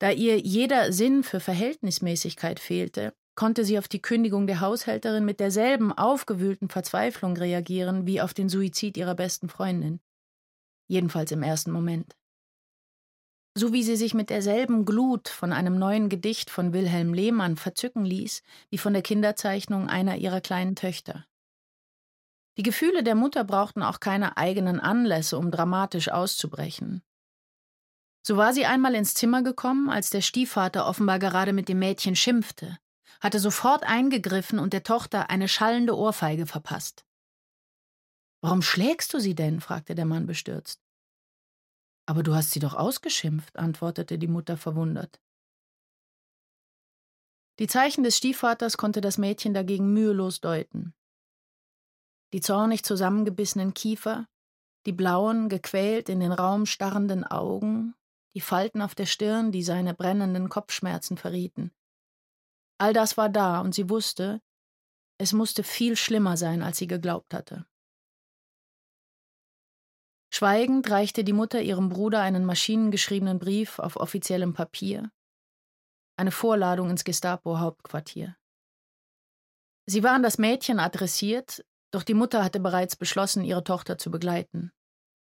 Da 0.00 0.10
ihr 0.10 0.40
jeder 0.40 0.92
Sinn 0.92 1.22
für 1.22 1.38
Verhältnismäßigkeit 1.38 2.58
fehlte, 2.58 3.14
konnte 3.36 3.64
sie 3.64 3.78
auf 3.78 3.86
die 3.86 4.02
Kündigung 4.02 4.48
der 4.48 4.60
Haushälterin 4.60 5.24
mit 5.24 5.38
derselben 5.38 5.92
aufgewühlten 5.92 6.68
Verzweiflung 6.68 7.36
reagieren 7.36 8.04
wie 8.04 8.20
auf 8.20 8.34
den 8.34 8.48
Suizid 8.48 8.96
ihrer 8.96 9.14
besten 9.14 9.48
Freundin 9.48 10.00
jedenfalls 10.94 11.30
im 11.32 11.42
ersten 11.42 11.70
Moment. 11.70 12.16
So 13.56 13.72
wie 13.72 13.82
sie 13.82 13.96
sich 13.96 14.14
mit 14.14 14.30
derselben 14.30 14.84
Glut 14.84 15.28
von 15.28 15.52
einem 15.52 15.78
neuen 15.78 16.08
Gedicht 16.08 16.50
von 16.50 16.72
Wilhelm 16.72 17.12
Lehmann 17.14 17.56
verzücken 17.56 18.04
ließ, 18.04 18.42
wie 18.70 18.78
von 18.78 18.94
der 18.94 19.02
Kinderzeichnung 19.02 19.88
einer 19.88 20.16
ihrer 20.16 20.40
kleinen 20.40 20.74
Töchter. 20.74 21.26
Die 22.56 22.62
Gefühle 22.62 23.02
der 23.02 23.14
Mutter 23.14 23.44
brauchten 23.44 23.82
auch 23.82 24.00
keine 24.00 24.36
eigenen 24.36 24.80
Anlässe, 24.80 25.38
um 25.38 25.50
dramatisch 25.50 26.08
auszubrechen. 26.08 27.02
So 28.26 28.36
war 28.36 28.52
sie 28.52 28.64
einmal 28.64 28.94
ins 28.94 29.14
Zimmer 29.14 29.42
gekommen, 29.42 29.90
als 29.90 30.10
der 30.10 30.22
Stiefvater 30.22 30.86
offenbar 30.86 31.18
gerade 31.18 31.52
mit 31.52 31.68
dem 31.68 31.78
Mädchen 31.78 32.16
schimpfte, 32.16 32.78
hatte 33.20 33.38
sofort 33.38 33.84
eingegriffen 33.84 34.58
und 34.58 34.72
der 34.72 34.82
Tochter 34.82 35.30
eine 35.30 35.48
schallende 35.48 35.96
Ohrfeige 35.96 36.46
verpasst. 36.46 37.04
Warum 38.40 38.62
schlägst 38.62 39.14
du 39.14 39.20
sie 39.20 39.34
denn? 39.34 39.60
fragte 39.60 39.94
der 39.94 40.04
Mann 40.04 40.26
bestürzt. 40.26 40.83
Aber 42.06 42.22
du 42.22 42.34
hast 42.34 42.50
sie 42.50 42.60
doch 42.60 42.74
ausgeschimpft, 42.74 43.56
antwortete 43.56 44.18
die 44.18 44.28
Mutter 44.28 44.56
verwundert. 44.56 45.20
Die 47.58 47.66
Zeichen 47.66 48.02
des 48.04 48.16
Stiefvaters 48.16 48.76
konnte 48.76 49.00
das 49.00 49.16
Mädchen 49.16 49.54
dagegen 49.54 49.92
mühelos 49.92 50.40
deuten. 50.40 50.94
die 52.34 52.40
zornig 52.40 52.82
zusammengebissenen 52.82 53.74
Kiefer, 53.74 54.26
die 54.86 54.92
blauen, 54.92 55.48
gequält 55.48 56.08
in 56.08 56.18
den 56.18 56.32
Raum 56.32 56.66
starrenden 56.66 57.22
Augen, 57.22 57.94
die 58.34 58.40
Falten 58.40 58.82
auf 58.82 58.96
der 58.96 59.06
Stirn, 59.06 59.52
die 59.52 59.62
seine 59.62 59.94
brennenden 59.94 60.48
Kopfschmerzen 60.48 61.16
verrieten. 61.16 61.70
All 62.76 62.92
das 62.92 63.16
war 63.16 63.28
da, 63.28 63.60
und 63.60 63.72
sie 63.72 63.88
wusste, 63.88 64.42
es 65.16 65.32
musste 65.32 65.62
viel 65.62 65.94
schlimmer 65.94 66.36
sein, 66.36 66.64
als 66.64 66.78
sie 66.78 66.88
geglaubt 66.88 67.34
hatte. 67.34 67.66
Schweigend 70.36 70.90
reichte 70.90 71.22
die 71.22 71.32
Mutter 71.32 71.62
ihrem 71.62 71.90
Bruder 71.90 72.20
einen 72.20 72.44
maschinengeschriebenen 72.44 73.38
Brief 73.38 73.78
auf 73.78 73.94
offiziellem 73.94 74.52
Papier, 74.52 75.12
eine 76.16 76.32
Vorladung 76.32 76.90
ins 76.90 77.04
Gestapo-Hauptquartier. 77.04 78.36
Sie 79.86 80.02
war 80.02 80.10
an 80.10 80.24
das 80.24 80.38
Mädchen 80.38 80.80
adressiert, 80.80 81.64
doch 81.92 82.02
die 82.02 82.14
Mutter 82.14 82.42
hatte 82.42 82.58
bereits 82.58 82.96
beschlossen, 82.96 83.44
ihre 83.44 83.62
Tochter 83.62 83.96
zu 83.96 84.10
begleiten, 84.10 84.72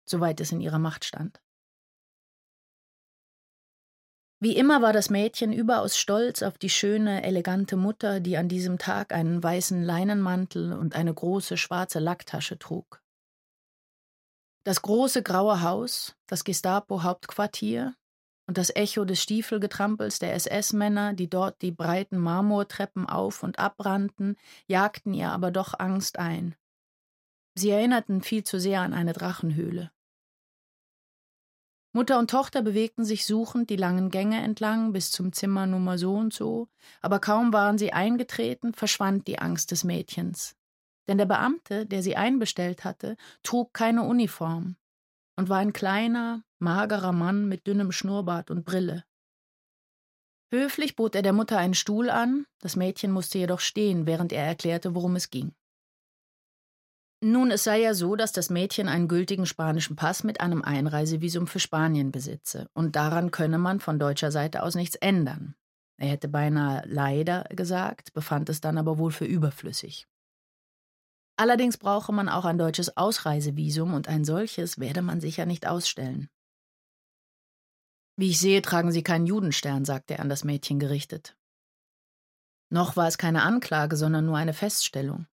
soweit 0.09 0.39
es 0.39 0.51
in 0.51 0.59
ihrer 0.59 0.79
Macht 0.79 1.05
stand. 1.05 1.39
Wie 4.39 4.57
immer 4.57 4.81
war 4.81 4.91
das 4.91 5.12
Mädchen 5.12 5.53
überaus 5.53 6.00
stolz 6.00 6.41
auf 6.41 6.57
die 6.57 6.71
schöne, 6.71 7.21
elegante 7.21 7.75
Mutter, 7.75 8.21
die 8.21 8.38
an 8.38 8.50
diesem 8.50 8.79
Tag 8.79 9.13
einen 9.13 9.43
weißen 9.43 9.83
Leinenmantel 9.83 10.74
und 10.74 10.95
eine 10.95 11.13
große 11.13 11.57
schwarze 11.57 12.00
Lacktasche 12.00 12.57
trug. 12.57 13.04
Das 14.65 14.81
große 14.81 15.22
graue 15.22 15.62
Haus, 15.62 16.15
das 16.25 16.43
Gestapo-Hauptquartier 16.43 17.95
und 18.48 18.57
das 18.57 18.75
Echo 18.75 19.05
des 19.05 19.22
Stiefelgetrampels 19.22 20.17
der 20.17 20.34
SS-Männer, 20.34 21.13
die 21.13 21.29
dort 21.29 21.62
die 21.62 21.72
breiten 21.72 22.17
Marmortreppen 22.17 23.05
auf 23.05 23.43
und 23.43 23.60
abrannten, 23.60 24.38
jagten 24.65 25.13
ihr 25.13 25.29
aber 25.29 25.51
doch 25.51 25.77
Angst 25.77 26.17
ein. 26.17 26.55
Sie 27.53 27.69
erinnerten 27.69 28.24
viel 28.24 28.43
zu 28.43 28.60
sehr 28.60 28.81
an 28.81 28.95
eine 28.95 29.13
Drachenhöhle. 29.13 29.91
Mutter 31.93 32.17
und 32.17 32.31
Tochter 32.31 32.63
bewegten 32.63 33.05
sich 33.05 33.27
suchend 33.27 33.69
die 33.69 33.77
langen 33.77 34.10
Gänge 34.10 34.41
entlang 34.41 34.93
bis 34.93 35.12
zum 35.12 35.31
Zimmer 35.31 35.67
Nummer 35.67 36.00
so 36.00 36.15
und 36.15 36.34
so, 36.34 36.69
aber 37.03 37.19
kaum 37.19 37.53
waren 37.53 37.77
sie 37.77 37.93
eingetreten, 37.93 38.74
verschwand 38.74 39.27
die 39.27 39.38
Angst 39.38 39.69
des 39.69 39.84
Mädchens. 39.84 40.55
Denn 41.07 41.17
der 41.17 41.25
Beamte, 41.25 41.85
der 41.85 42.01
sie 42.01 42.15
einbestellt 42.15 42.83
hatte, 42.83 43.15
trug 43.43 43.74
keine 43.74 44.03
Uniform 44.03 44.75
und 45.35 45.50
war 45.50 45.57
ein 45.59 45.74
kleiner, 45.74 46.43
magerer 46.59 47.12
Mann 47.12 47.47
mit 47.47 47.67
dünnem 47.67 47.91
Schnurrbart 47.91 48.50
und 48.50 48.65
Brille. 48.65 49.03
Höflich 50.51 50.95
bot 50.95 51.15
er 51.15 51.21
der 51.21 51.33
Mutter 51.33 51.57
einen 51.57 51.74
Stuhl 51.74 52.09
an, 52.09 52.45
das 52.59 52.75
Mädchen 52.75 53.12
musste 53.12 53.38
jedoch 53.38 53.59
stehen, 53.59 54.05
während 54.05 54.31
er 54.31 54.45
erklärte, 54.45 54.95
worum 54.95 55.15
es 55.15 55.29
ging. 55.29 55.53
Nun, 57.21 57.50
es 57.50 57.63
sei 57.63 57.81
ja 57.81 57.93
so, 57.93 58.15
dass 58.15 58.31
das 58.33 58.50
Mädchen 58.50 58.88
einen 58.88 59.07
gültigen 59.07 59.45
spanischen 59.45 59.95
Pass 59.95 60.24
mit 60.24 60.41
einem 60.41 60.62
Einreisevisum 60.62 61.47
für 61.47 61.59
Spanien 61.59 62.12
besitze, 62.12 62.69
und 62.74 62.95
daran 62.95 63.31
könne 63.31 63.57
man 63.57 63.79
von 63.79 63.97
deutscher 64.00 64.31
Seite 64.31 64.63
aus 64.63 64.75
nichts 64.75 64.95
ändern. 64.95 65.55
Er 65.97 66.09
hätte 66.09 66.27
beinahe 66.27 66.83
leider 66.85 67.45
gesagt, 67.50 68.13
befand 68.13 68.50
es 68.50 68.62
dann 68.62 68.77
aber 68.77 68.97
wohl 68.97 69.12
für 69.12 69.25
überflüssig. 69.25 70.07
Allerdings 71.38 71.77
brauche 71.77 72.13
man 72.13 72.30
auch 72.30 72.46
ein 72.46 72.58
deutsches 72.58 72.96
Ausreisevisum 72.96 73.94
und 73.94 74.08
ein 74.08 74.24
solches 74.24 74.80
werde 74.80 75.01
man 75.01 75.20
sicher 75.20 75.46
nicht 75.46 75.68
ausstellen. 75.68 76.30
Wie 78.18 78.30
ich 78.30 78.39
sehe, 78.39 78.62
tragen 78.62 78.92
Sie 78.92 79.04
keinen 79.04 79.25
Judenstern, 79.25 79.84
sagte 79.84 80.13
er 80.15 80.20
an 80.22 80.30
das 80.30 80.46
Mädchen 80.46 80.80
gerichtet. 80.80 81.36
Noch 82.70 82.96
war 82.96 83.08
es 83.08 83.18
keine 83.18 83.44
Anklage, 83.44 83.98
sondern 83.98 84.25
nur 84.25 84.38
eine 84.38 84.54
Feststellung. 84.54 85.27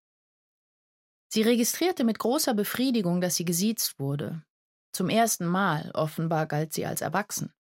Sie 1.29 1.43
registrierte 1.43 2.05
mit 2.05 2.19
großer 2.19 2.53
Befriedigung, 2.53 3.21
dass 3.21 3.37
sie 3.37 3.45
gesiezt 3.45 3.99
wurde. 3.99 4.45
Zum 4.93 5.09
ersten 5.09 5.47
Mal, 5.47 5.91
offenbar 5.95 6.47
galt 6.47 6.75
sie 6.75 6.85
als 6.85 7.01
erwachsen. 7.01 7.55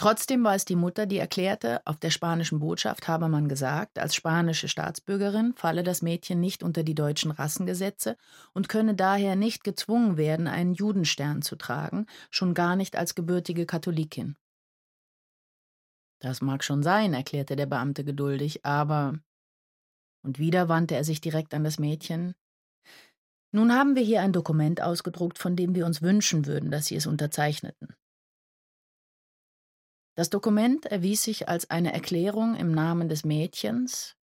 Trotzdem 0.00 0.42
war 0.44 0.54
es 0.54 0.64
die 0.64 0.76
Mutter, 0.76 1.04
die 1.04 1.18
erklärte, 1.18 1.82
auf 1.84 1.98
der 1.98 2.08
spanischen 2.08 2.58
Botschaft 2.58 3.06
habe 3.06 3.28
man 3.28 3.50
gesagt, 3.50 3.98
als 3.98 4.14
spanische 4.14 4.66
Staatsbürgerin 4.66 5.52
falle 5.56 5.82
das 5.82 6.00
Mädchen 6.00 6.40
nicht 6.40 6.62
unter 6.62 6.84
die 6.84 6.94
deutschen 6.94 7.30
Rassengesetze 7.30 8.16
und 8.54 8.70
könne 8.70 8.94
daher 8.94 9.36
nicht 9.36 9.62
gezwungen 9.62 10.16
werden, 10.16 10.46
einen 10.46 10.72
Judenstern 10.72 11.42
zu 11.42 11.54
tragen, 11.54 12.06
schon 12.30 12.54
gar 12.54 12.76
nicht 12.76 12.96
als 12.96 13.14
gebürtige 13.14 13.66
Katholikin. 13.66 14.38
Das 16.18 16.40
mag 16.40 16.64
schon 16.64 16.82
sein, 16.82 17.12
erklärte 17.12 17.54
der 17.54 17.66
Beamte 17.66 18.02
geduldig, 18.02 18.64
aber. 18.64 19.18
Und 20.22 20.38
wieder 20.38 20.70
wandte 20.70 20.94
er 20.94 21.04
sich 21.04 21.20
direkt 21.20 21.52
an 21.52 21.62
das 21.62 21.78
Mädchen. 21.78 22.34
Nun 23.52 23.74
haben 23.74 23.96
wir 23.96 24.02
hier 24.02 24.22
ein 24.22 24.32
Dokument 24.32 24.80
ausgedruckt, 24.80 25.38
von 25.38 25.56
dem 25.56 25.74
wir 25.74 25.84
uns 25.84 26.00
wünschen 26.00 26.46
würden, 26.46 26.70
dass 26.70 26.86
Sie 26.86 26.96
es 26.96 27.06
unterzeichneten. 27.06 27.99
Das 30.14 30.30
Dokument 30.30 30.86
erwies 30.86 31.22
sich 31.22 31.48
als 31.48 31.70
eine 31.70 31.92
Erklärung 31.92 32.56
im 32.56 32.72
Namen 32.72 33.08
des 33.08 33.24
Mädchens, 33.24 34.16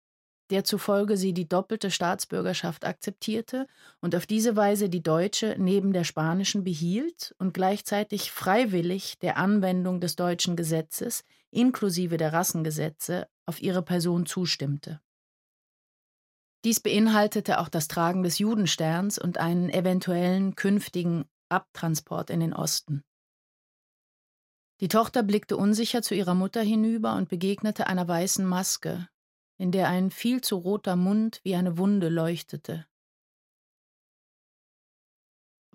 der 0.50 0.64
zufolge 0.64 1.16
sie 1.16 1.32
die 1.32 1.48
doppelte 1.48 1.90
Staatsbürgerschaft 1.90 2.84
akzeptierte 2.84 3.66
und 4.00 4.14
auf 4.14 4.26
diese 4.26 4.56
Weise 4.56 4.88
die 4.88 5.02
deutsche 5.02 5.56
neben 5.58 5.92
der 5.92 6.04
spanischen 6.04 6.64
behielt 6.64 7.34
und 7.38 7.54
gleichzeitig 7.54 8.30
freiwillig 8.30 9.18
der 9.18 9.36
Anwendung 9.36 10.00
des 10.00 10.16
deutschen 10.16 10.56
Gesetzes 10.56 11.24
inklusive 11.50 12.16
der 12.16 12.32
Rassengesetze 12.32 13.28
auf 13.46 13.62
ihre 13.62 13.82
Person 13.82 14.26
zustimmte. 14.26 15.00
Dies 16.64 16.80
beinhaltete 16.80 17.58
auch 17.60 17.68
das 17.68 17.88
Tragen 17.88 18.22
des 18.22 18.38
Judensterns 18.38 19.18
und 19.18 19.38
einen 19.38 19.68
eventuellen 19.68 20.56
künftigen 20.56 21.26
Abtransport 21.50 22.30
in 22.30 22.40
den 22.40 22.54
Osten. 22.54 23.04
Die 24.80 24.88
Tochter 24.88 25.22
blickte 25.22 25.56
unsicher 25.56 26.02
zu 26.02 26.14
ihrer 26.14 26.34
Mutter 26.34 26.62
hinüber 26.62 27.14
und 27.14 27.28
begegnete 27.28 27.86
einer 27.86 28.08
weißen 28.08 28.44
Maske, 28.44 29.08
in 29.56 29.70
der 29.70 29.88
ein 29.88 30.10
viel 30.10 30.40
zu 30.40 30.56
roter 30.56 30.96
Mund 30.96 31.40
wie 31.44 31.54
eine 31.54 31.78
Wunde 31.78 32.08
leuchtete. 32.08 32.86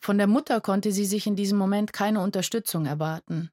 Von 0.02 0.18
der 0.18 0.28
Mutter 0.28 0.62
konnte 0.62 0.92
sie 0.92 1.06
sich 1.06 1.28
in 1.28 1.36
diesem 1.36 1.58
Moment 1.58 1.94
keine 1.94 2.22
Unterstützung 2.22 2.86
erwarten, 2.86 3.52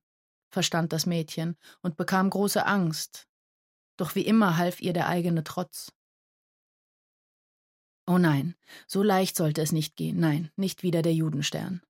verstand 0.50 0.92
das 0.92 1.06
Mädchen 1.06 1.56
und 1.82 1.96
bekam 1.96 2.30
große 2.30 2.64
Angst. 2.64 3.28
Doch 3.96 4.14
wie 4.14 4.26
immer 4.26 4.56
half 4.56 4.80
ihr 4.80 4.92
der 4.92 5.08
eigene 5.08 5.42
Trotz. 5.42 5.92
Oh 8.06 8.18
nein, 8.18 8.54
so 8.86 9.02
leicht 9.02 9.36
sollte 9.36 9.62
es 9.62 9.72
nicht 9.72 9.96
gehen, 9.96 10.20
nein, 10.20 10.50
nicht 10.56 10.82
wieder 10.82 11.02
der 11.02 11.14
Judenstern. 11.14 11.82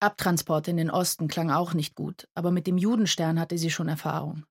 Abtransport 0.00 0.68
in 0.68 0.76
den 0.76 0.90
Osten 0.90 1.28
klang 1.28 1.50
auch 1.50 1.74
nicht 1.74 1.94
gut, 1.94 2.28
aber 2.34 2.50
mit 2.50 2.66
dem 2.66 2.78
Judenstern 2.78 3.40
hatte 3.40 3.58
sie 3.58 3.70
schon 3.70 3.88
Erfahrung. 3.88 4.44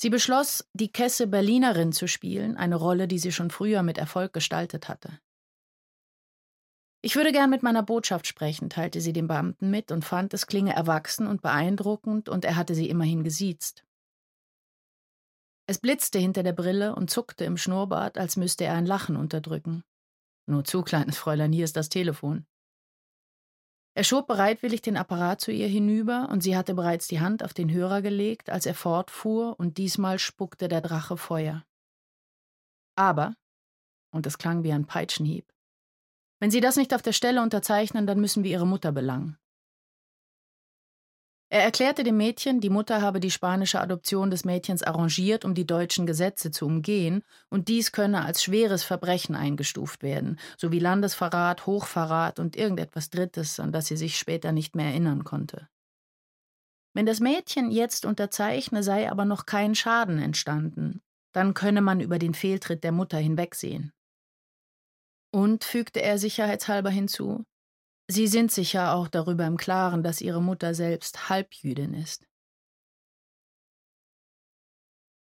Sie 0.00 0.10
beschloss, 0.10 0.68
die 0.74 0.92
Kesse 0.92 1.26
Berlinerin 1.26 1.92
zu 1.92 2.06
spielen, 2.06 2.56
eine 2.56 2.76
Rolle, 2.76 3.08
die 3.08 3.18
sie 3.18 3.32
schon 3.32 3.50
früher 3.50 3.82
mit 3.82 3.98
Erfolg 3.98 4.32
gestaltet 4.32 4.88
hatte. 4.88 5.18
Ich 7.00 7.16
würde 7.16 7.32
gern 7.32 7.50
mit 7.50 7.62
meiner 7.62 7.82
Botschaft 7.82 8.26
sprechen, 8.26 8.70
teilte 8.70 9.00
sie 9.00 9.12
dem 9.12 9.28
Beamten 9.28 9.70
mit 9.70 9.90
und 9.90 10.04
fand, 10.04 10.34
es 10.34 10.46
klinge 10.46 10.74
erwachsen 10.74 11.26
und 11.26 11.42
beeindruckend, 11.42 12.28
und 12.28 12.44
er 12.44 12.56
hatte 12.56 12.74
sie 12.74 12.88
immerhin 12.88 13.24
gesiezt. 13.24 13.84
Es 15.66 15.78
blitzte 15.78 16.18
hinter 16.18 16.42
der 16.42 16.52
Brille 16.52 16.94
und 16.94 17.10
zuckte 17.10 17.44
im 17.44 17.56
Schnurrbart, 17.56 18.18
als 18.18 18.36
müsste 18.36 18.64
er 18.64 18.74
ein 18.74 18.86
Lachen 18.86 19.16
unterdrücken. 19.16 19.84
Nur 20.46 20.64
zu, 20.64 20.82
kleines 20.82 21.18
Fräulein, 21.18 21.52
hier 21.52 21.64
ist 21.64 21.76
das 21.76 21.88
Telefon. 21.88 22.46
Er 23.98 24.04
schob 24.04 24.28
bereitwillig 24.28 24.80
den 24.80 24.96
Apparat 24.96 25.40
zu 25.40 25.50
ihr 25.50 25.66
hinüber, 25.66 26.28
und 26.30 26.40
sie 26.40 26.56
hatte 26.56 26.72
bereits 26.72 27.08
die 27.08 27.18
Hand 27.18 27.42
auf 27.42 27.52
den 27.52 27.68
Hörer 27.68 28.00
gelegt, 28.00 28.48
als 28.48 28.64
er 28.64 28.76
fortfuhr, 28.76 29.58
und 29.58 29.76
diesmal 29.76 30.20
spuckte 30.20 30.68
der 30.68 30.80
Drache 30.80 31.16
Feuer. 31.16 31.64
Aber, 32.94 33.34
und 34.12 34.24
es 34.24 34.38
klang 34.38 34.62
wie 34.62 34.70
ein 34.70 34.86
Peitschenhieb, 34.86 35.52
wenn 36.38 36.52
Sie 36.52 36.60
das 36.60 36.76
nicht 36.76 36.94
auf 36.94 37.02
der 37.02 37.12
Stelle 37.12 37.42
unterzeichnen, 37.42 38.06
dann 38.06 38.20
müssen 38.20 38.44
wir 38.44 38.52
Ihre 38.52 38.68
Mutter 38.68 38.92
belangen. 38.92 39.36
Er 41.50 41.62
erklärte 41.62 42.04
dem 42.04 42.18
Mädchen, 42.18 42.60
die 42.60 42.68
Mutter 42.68 43.00
habe 43.00 43.20
die 43.20 43.30
spanische 43.30 43.80
Adoption 43.80 44.30
des 44.30 44.44
Mädchens 44.44 44.82
arrangiert, 44.82 45.46
um 45.46 45.54
die 45.54 45.66
deutschen 45.66 46.04
Gesetze 46.06 46.50
zu 46.50 46.66
umgehen, 46.66 47.22
und 47.48 47.68
dies 47.68 47.90
könne 47.90 48.22
als 48.22 48.42
schweres 48.42 48.84
Verbrechen 48.84 49.34
eingestuft 49.34 50.02
werden, 50.02 50.38
sowie 50.58 50.78
Landesverrat, 50.78 51.64
Hochverrat 51.64 52.38
und 52.38 52.54
irgendetwas 52.54 53.08
Drittes, 53.08 53.60
an 53.60 53.72
das 53.72 53.86
sie 53.86 53.96
sich 53.96 54.18
später 54.18 54.52
nicht 54.52 54.76
mehr 54.76 54.88
erinnern 54.88 55.24
konnte. 55.24 55.68
Wenn 56.92 57.06
das 57.06 57.20
Mädchen 57.20 57.70
jetzt 57.70 58.04
unterzeichne, 58.04 58.82
sei 58.82 59.10
aber 59.10 59.24
noch 59.24 59.46
kein 59.46 59.74
Schaden 59.74 60.18
entstanden, 60.18 61.00
dann 61.32 61.54
könne 61.54 61.80
man 61.80 62.00
über 62.00 62.18
den 62.18 62.34
Fehltritt 62.34 62.84
der 62.84 62.92
Mutter 62.92 63.18
hinwegsehen. 63.18 63.92
Und, 65.30 65.64
fügte 65.64 66.02
er 66.02 66.18
sicherheitshalber 66.18 66.90
hinzu, 66.90 67.44
Sie 68.10 68.26
sind 68.26 68.50
sicher 68.50 68.94
auch 68.94 69.08
darüber 69.08 69.46
im 69.46 69.58
Klaren, 69.58 70.02
dass 70.02 70.22
Ihre 70.22 70.40
Mutter 70.40 70.74
selbst 70.74 71.28
Halbjüdin 71.28 71.92
ist. 71.92 72.26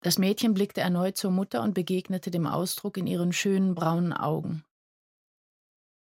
Das 0.02 0.18
Mädchen 0.18 0.54
blickte 0.54 0.82
erneut 0.82 1.16
zur 1.16 1.32
Mutter 1.32 1.62
und 1.62 1.76
begegnete 1.76 2.30
dem 2.30 2.46
Ausdruck 2.46 2.98
in 2.98 3.08
ihren 3.08 3.32
schönen 3.32 3.74
braunen 3.74 4.12
Augen. 4.12 4.66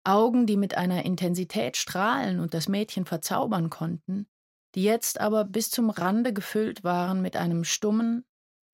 Augen, 0.03 0.47
die 0.47 0.57
mit 0.57 0.75
einer 0.75 1.05
Intensität 1.05 1.77
strahlen 1.77 2.39
und 2.39 2.53
das 2.53 2.67
Mädchen 2.67 3.05
verzaubern 3.05 3.69
konnten, 3.69 4.27
die 4.73 4.83
jetzt 4.83 5.19
aber 5.19 5.43
bis 5.43 5.69
zum 5.69 5.89
Rande 5.89 6.33
gefüllt 6.33 6.83
waren 6.83 7.21
mit 7.21 7.35
einem 7.35 7.63
stummen, 7.63 8.25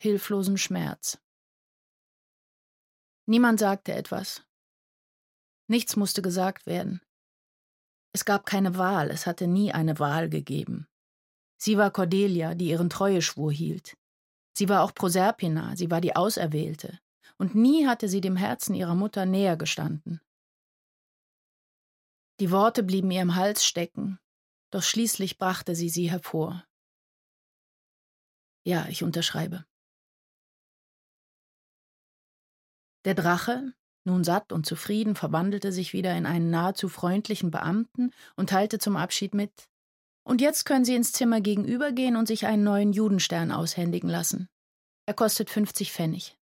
hilflosen 0.01 0.57
Schmerz. 0.57 1.19
Niemand 3.25 3.59
sagte 3.59 3.93
etwas. 3.93 4.45
Nichts 5.67 5.95
musste 5.95 6.21
gesagt 6.21 6.65
werden. 6.65 7.01
Es 8.13 8.25
gab 8.25 8.45
keine 8.45 8.77
Wahl, 8.77 9.09
es 9.09 9.25
hatte 9.25 9.47
nie 9.47 9.71
eine 9.71 9.99
Wahl 9.99 10.29
gegeben. 10.29 10.87
Sie 11.57 11.77
war 11.77 11.91
Cordelia, 11.91 12.55
die 12.55 12.69
ihren 12.69 12.89
Treueschwur 12.89 13.51
hielt. 13.51 13.97
Sie 14.57 14.67
war 14.67 14.83
auch 14.83 14.93
Proserpina, 14.93 15.75
sie 15.75 15.89
war 15.89 16.01
die 16.01 16.15
Auserwählte, 16.15 16.99
und 17.37 17.55
nie 17.55 17.87
hatte 17.87 18.09
sie 18.09 18.19
dem 18.19 18.35
Herzen 18.35 18.75
ihrer 18.75 18.95
Mutter 18.95 19.25
näher 19.25 19.55
gestanden. 19.55 20.19
Die 22.39 22.51
Worte 22.51 22.83
blieben 22.83 23.11
ihr 23.11 23.21
im 23.21 23.35
Hals 23.35 23.63
stecken, 23.63 24.19
doch 24.71 24.83
schließlich 24.83 25.37
brachte 25.37 25.75
sie 25.75 25.89
sie 25.89 26.09
hervor. 26.09 26.65
Ja, 28.65 28.87
ich 28.87 29.03
unterschreibe. 29.03 29.65
Der 33.05 33.15
Drache, 33.15 33.73
nun 34.03 34.23
satt 34.23 34.51
und 34.51 34.65
zufrieden, 34.65 35.15
verwandelte 35.15 35.71
sich 35.71 35.93
wieder 35.93 36.15
in 36.15 36.25
einen 36.25 36.49
nahezu 36.49 36.89
freundlichen 36.89 37.51
Beamten 37.51 38.11
und 38.35 38.49
teilte 38.49 38.79
zum 38.79 38.97
Abschied 38.97 39.33
mit 39.33 39.51
Und 40.23 40.41
jetzt 40.41 40.65
können 40.65 40.85
Sie 40.85 40.95
ins 40.95 41.11
Zimmer 41.11 41.41
gegenübergehen 41.41 42.15
und 42.15 42.27
sich 42.27 42.45
einen 42.45 42.63
neuen 42.63 42.93
Judenstern 42.93 43.51
aushändigen 43.51 44.09
lassen. 44.09 44.47
Er 45.07 45.13
kostet 45.13 45.49
50 45.49 45.91
Pfennig. 45.91 46.37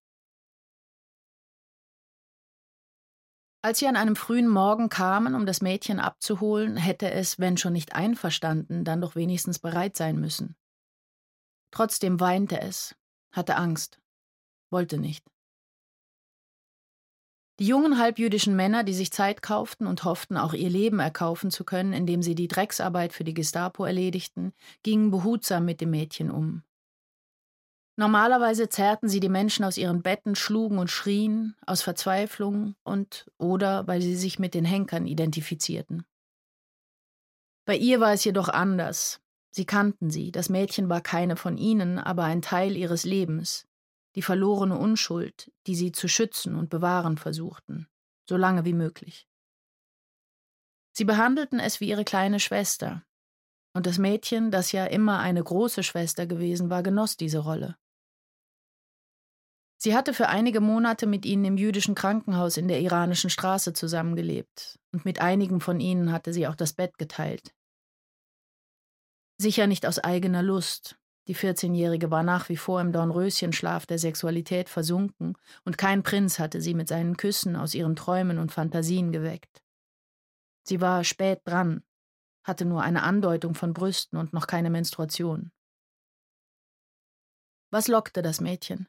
Als 3.67 3.81
sie 3.81 3.89
an 3.89 3.97
einem 3.97 4.15
frühen 4.15 4.47
Morgen 4.47 4.89
kamen, 4.89 5.35
um 5.35 5.45
das 5.45 5.61
Mädchen 5.61 5.99
abzuholen, 5.99 6.77
hätte 6.77 7.11
es, 7.11 7.41
wenn 7.41 7.57
schon 7.57 7.73
nicht 7.73 7.97
einverstanden, 7.97 8.85
dann 8.85 9.01
doch 9.01 9.17
wenigstens 9.17 9.59
bereit 9.59 9.97
sein 9.97 10.21
müssen. 10.21 10.55
Trotzdem 11.73 12.21
weinte 12.21 12.61
es, 12.61 12.95
hatte 13.33 13.57
Angst, 13.57 14.01
wollte 14.71 14.99
nicht. 14.99 15.27
Die 17.59 17.67
jungen 17.67 17.99
halbjüdischen 17.99 18.55
Männer, 18.55 18.85
die 18.85 18.93
sich 18.93 19.13
Zeit 19.13 19.41
kauften 19.41 19.87
und 19.87 20.05
hofften, 20.05 20.37
auch 20.37 20.53
ihr 20.53 20.69
Leben 20.69 20.99
erkaufen 20.99 21.51
zu 21.51 21.65
können, 21.65 21.95
indem 21.95 22.23
sie 22.23 22.35
die 22.35 22.49
Drecksarbeit 22.49 23.15
für 23.15 23.25
die 23.25 23.33
Gestapo 23.33 23.87
erledigten, 23.87 24.53
gingen 24.83 25.11
behutsam 25.11 25.65
mit 25.65 25.81
dem 25.81 25.91
Mädchen 25.91 26.31
um. 26.31 26.63
Normalerweise 27.99 28.69
zerrten 28.69 29.09
sie 29.09 29.21
die 29.21 29.31
Menschen 29.31 29.65
aus 29.65 29.79
ihren 29.79 30.03
Betten, 30.03 30.35
schlugen 30.35 30.79
und 30.79 30.91
schrien, 30.91 31.57
aus 31.65 31.81
Verzweiflung 31.81 32.75
und 32.85 33.31
oder 33.39 33.87
weil 33.87 34.03
sie 34.03 34.17
sich 34.17 34.39
mit 34.39 34.53
den 34.53 34.67
Henkern 34.67 35.07
identifizierten. 35.07 36.05
Bei 37.65 37.75
ihr 37.75 37.99
war 37.99 38.13
es 38.13 38.23
jedoch 38.23 38.51
anders. 38.51 39.23
Sie 39.51 39.65
kannten 39.65 40.11
sie, 40.11 40.31
das 40.31 40.51
Mädchen 40.51 40.91
war 40.91 41.01
keine 41.01 41.37
von 41.37 41.57
ihnen, 41.57 41.99
aber 41.99 42.25
ein 42.25 42.43
Teil 42.43 42.77
ihres 42.77 43.05
Lebens, 43.05 43.66
die 44.17 44.23
verlorene 44.23 44.77
Unschuld, 44.77 45.53
die 45.67 45.77
sie 45.77 45.93
zu 45.93 46.09
schützen 46.09 46.57
und 46.57 46.71
bewahren 46.71 47.19
versuchten, 47.19 47.87
so 48.29 48.37
lange 48.37 48.65
wie 48.65 48.73
möglich. 48.73 49.29
Sie 50.93 51.05
behandelten 51.05 51.61
es 51.61 51.81
wie 51.81 51.89
ihre 51.89 52.05
kleine 52.05 52.41
Schwester, 52.41 53.05
und 53.75 53.85
das 53.85 53.99
Mädchen, 53.99 54.51
das 54.51 54.73
ja 54.73 54.87
immer 54.87 55.19
eine 55.19 55.45
große 55.45 55.83
Schwester 55.83 56.27
gewesen 56.27 56.71
war, 56.71 56.83
genoss 56.83 57.19
diese 57.19 57.41
Rolle. 57.41 57.77
Sie 59.77 59.95
hatte 59.95 60.15
für 60.15 60.31
einige 60.31 60.63
Monate 60.63 61.07
mit 61.07 61.27
ihnen 61.27 61.45
im 61.45 61.59
jüdischen 61.59 61.95
Krankenhaus 61.95 62.57
in 62.57 62.69
der 62.69 62.81
iranischen 62.81 63.29
Straße 63.29 63.75
zusammengelebt, 63.75 64.79
und 64.93 65.05
mit 65.05 65.21
einigen 65.21 65.61
von 65.61 65.79
ihnen 65.79 66.11
hatte 66.11 66.33
sie 66.33 66.47
auch 66.47 66.55
das 66.55 66.73
Bett 66.73 66.97
geteilt. 66.97 67.55
Sicher 69.39 69.67
nicht 69.67 69.85
aus 69.85 69.99
eigener 69.99 70.43
Lust. 70.43 70.99
Die 71.29 71.35
14-Jährige 71.35 72.11
war 72.11 72.23
nach 72.23 72.49
wie 72.49 72.57
vor 72.57 72.81
im 72.81 72.93
Dornröschenschlaf 72.93 73.85
der 73.87 73.99
Sexualität 73.99 74.69
versunken, 74.69 75.37
und 75.65 75.77
kein 75.77 76.03
Prinz 76.03 76.39
hatte 76.39 76.61
sie 76.61 76.75
mit 76.75 76.89
seinen 76.89 77.17
Küssen 77.17 77.57
aus 77.57 77.75
ihren 77.75 77.97
Träumen 77.97 78.39
und 78.39 78.53
Fantasien 78.53 79.11
geweckt. 79.11 79.63
Sie 80.63 80.81
war 80.81 81.03
spät 81.03 81.41
dran, 81.45 81.83
hatte 82.45 82.65
nur 82.65 82.83
eine 82.83 83.03
Andeutung 83.03 83.55
von 83.55 83.75
Brüsten 83.75 84.19
und 84.19 84.33
noch 84.33 84.47
keine 84.47 84.71
Menstruation. 84.71 85.51
Was 87.71 87.89
lockte 87.89 88.23
das 88.23 88.41
Mädchen? 88.41 88.87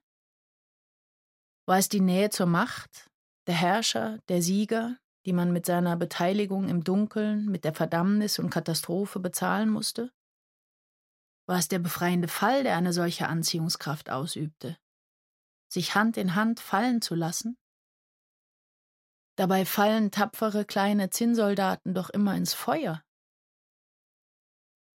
War 1.65 1.79
es 1.79 1.89
die 1.89 2.01
Nähe 2.01 2.29
zur 2.29 2.45
Macht, 2.45 3.09
der 3.47 3.55
Herrscher, 3.55 4.19
der 4.29 4.41
Sieger, 4.43 4.97
die 5.25 5.33
man 5.33 5.51
mit 5.51 5.65
seiner 5.65 5.97
Beteiligung 5.97 6.69
im 6.69 6.83
Dunkeln, 6.83 7.47
mit 7.47 7.65
der 7.65 7.73
Verdammnis 7.73 8.37
und 8.37 8.51
Katastrophe 8.51 9.19
bezahlen 9.19 9.69
musste? 9.69 10.11
War 11.47 11.59
es 11.59 11.69
der 11.69 11.79
befreiende 11.79 12.27
Fall, 12.27 12.63
der 12.63 12.75
eine 12.75 12.91
solche 12.91 13.27
Anziehungskraft 13.27 14.09
ausübte? 14.09 14.77
Sich 15.69 15.95
Hand 15.95 16.17
in 16.17 16.35
Hand 16.35 16.59
fallen 16.59 17.01
zu 17.01 17.15
lassen? 17.15 17.57
Dabei 19.37 19.65
fallen 19.65 20.11
tapfere 20.11 20.65
kleine 20.65 21.09
Zinnsoldaten 21.09 21.93
doch 21.93 22.09
immer 22.09 22.35
ins 22.35 22.53
Feuer. 22.53 23.01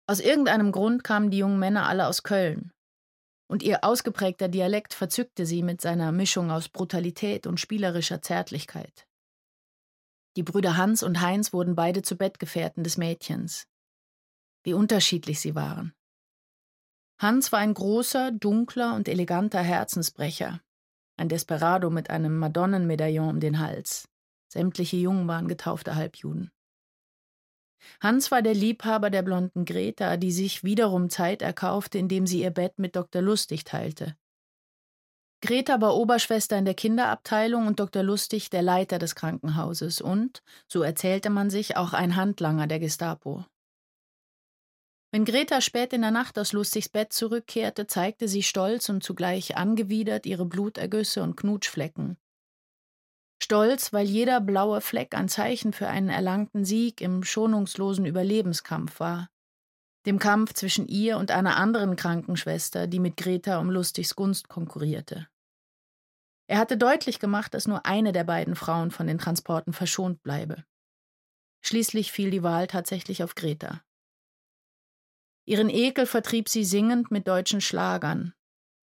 Aus 0.06 0.20
irgendeinem 0.20 0.72
Grund 0.72 1.04
kamen 1.04 1.30
die 1.30 1.38
jungen 1.38 1.58
Männer 1.58 1.86
alle 1.86 2.06
aus 2.06 2.22
Köln, 2.22 2.72
und 3.50 3.62
ihr 3.62 3.84
ausgeprägter 3.84 4.48
Dialekt 4.48 4.94
verzückte 4.94 5.44
sie 5.44 5.62
mit 5.62 5.82
seiner 5.82 6.12
Mischung 6.12 6.50
aus 6.50 6.70
Brutalität 6.70 7.46
und 7.46 7.60
spielerischer 7.60 8.22
Zärtlichkeit. 8.22 9.06
Die 10.36 10.42
Brüder 10.42 10.78
Hans 10.78 11.02
und 11.02 11.20
Heinz 11.20 11.52
wurden 11.52 11.74
beide 11.74 12.00
zu 12.00 12.16
Bettgefährten 12.16 12.84
des 12.84 12.96
Mädchens. 12.96 13.66
Wie 14.62 14.72
unterschiedlich 14.72 15.40
sie 15.40 15.54
waren. 15.54 15.94
Hans 17.18 17.50
war 17.50 17.58
ein 17.58 17.74
großer, 17.74 18.30
dunkler 18.30 18.94
und 18.94 19.08
eleganter 19.08 19.60
Herzensbrecher, 19.60 20.60
ein 21.16 21.28
Desperado 21.28 21.90
mit 21.90 22.10
einem 22.10 22.38
Madonnenmedaillon 22.38 23.28
um 23.28 23.40
den 23.40 23.58
Hals. 23.58 24.08
Sämtliche 24.52 24.96
Jungen 24.96 25.26
waren 25.26 25.48
getaufte 25.48 25.96
Halbjuden. 25.96 26.52
Hans 28.00 28.30
war 28.30 28.42
der 28.42 28.54
Liebhaber 28.54 29.10
der 29.10 29.22
blonden 29.22 29.64
Greta, 29.64 30.16
die 30.16 30.30
sich 30.30 30.62
wiederum 30.62 31.10
Zeit 31.10 31.42
erkaufte, 31.42 31.98
indem 31.98 32.26
sie 32.26 32.42
ihr 32.42 32.50
Bett 32.50 32.78
mit 32.78 32.94
Dr. 32.94 33.20
Lustig 33.20 33.64
teilte. 33.64 34.16
Greta 35.40 35.80
war 35.80 35.96
Oberschwester 35.96 36.56
in 36.56 36.64
der 36.64 36.74
Kinderabteilung 36.74 37.66
und 37.66 37.78
Dr. 37.78 38.02
Lustig 38.02 38.50
der 38.50 38.62
Leiter 38.62 38.98
des 38.98 39.14
Krankenhauses 39.14 40.00
und, 40.00 40.42
so 40.66 40.82
erzählte 40.82 41.30
man 41.30 41.50
sich, 41.50 41.76
auch 41.76 41.92
ein 41.92 42.16
Handlanger 42.16 42.66
der 42.66 42.80
Gestapo. 42.80 43.44
Wenn 45.10 45.24
Greta 45.24 45.62
spät 45.62 45.94
in 45.94 46.02
der 46.02 46.10
Nacht 46.10 46.38
aus 46.38 46.52
Lustigs 46.52 46.90
Bett 46.90 47.12
zurückkehrte, 47.14 47.86
zeigte 47.86 48.28
sie 48.28 48.42
stolz 48.42 48.90
und 48.90 49.02
zugleich 49.02 49.56
angewidert 49.56 50.26
ihre 50.26 50.44
Blutergüsse 50.44 51.22
und 51.22 51.36
Knutschflecken. 51.36 52.18
Stolz, 53.42 53.92
weil 53.94 54.06
jeder 54.06 54.40
blaue 54.40 54.80
Fleck 54.82 55.14
ein 55.14 55.28
Zeichen 55.28 55.72
für 55.72 55.88
einen 55.88 56.10
erlangten 56.10 56.64
Sieg 56.64 57.00
im 57.00 57.22
schonungslosen 57.22 58.04
Überlebenskampf 58.04 59.00
war. 59.00 59.30
Dem 60.04 60.18
Kampf 60.18 60.52
zwischen 60.52 60.86
ihr 60.86 61.16
und 61.16 61.30
einer 61.30 61.56
anderen 61.56 61.96
Krankenschwester, 61.96 62.86
die 62.86 63.00
mit 63.00 63.16
Greta 63.16 63.58
um 63.60 63.70
Lustigs 63.70 64.14
Gunst 64.14 64.48
konkurrierte. 64.48 65.28
Er 66.48 66.58
hatte 66.58 66.76
deutlich 66.76 67.18
gemacht, 67.18 67.54
dass 67.54 67.66
nur 67.66 67.86
eine 67.86 68.12
der 68.12 68.24
beiden 68.24 68.56
Frauen 68.56 68.90
von 68.90 69.06
den 69.06 69.18
Transporten 69.18 69.72
verschont 69.72 70.22
bleibe. 70.22 70.64
Schließlich 71.62 72.12
fiel 72.12 72.30
die 72.30 72.42
Wahl 72.42 72.66
tatsächlich 72.66 73.22
auf 73.22 73.34
Greta. 73.34 73.82
Ihren 75.48 75.70
Ekel 75.70 76.04
vertrieb 76.04 76.50
sie 76.50 76.62
singend 76.62 77.10
mit 77.10 77.26
deutschen 77.26 77.62
Schlagern. 77.62 78.34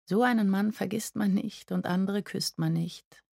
So 0.05 0.23
einen 0.23 0.51
Mann 0.51 0.73
vergisst 0.73 1.17
man 1.17 1.33
nicht 1.33 1.73
und 1.73 1.87
andere 1.87 2.23
küsst 2.23 2.59
man 2.59 2.75
nicht. 2.75 3.25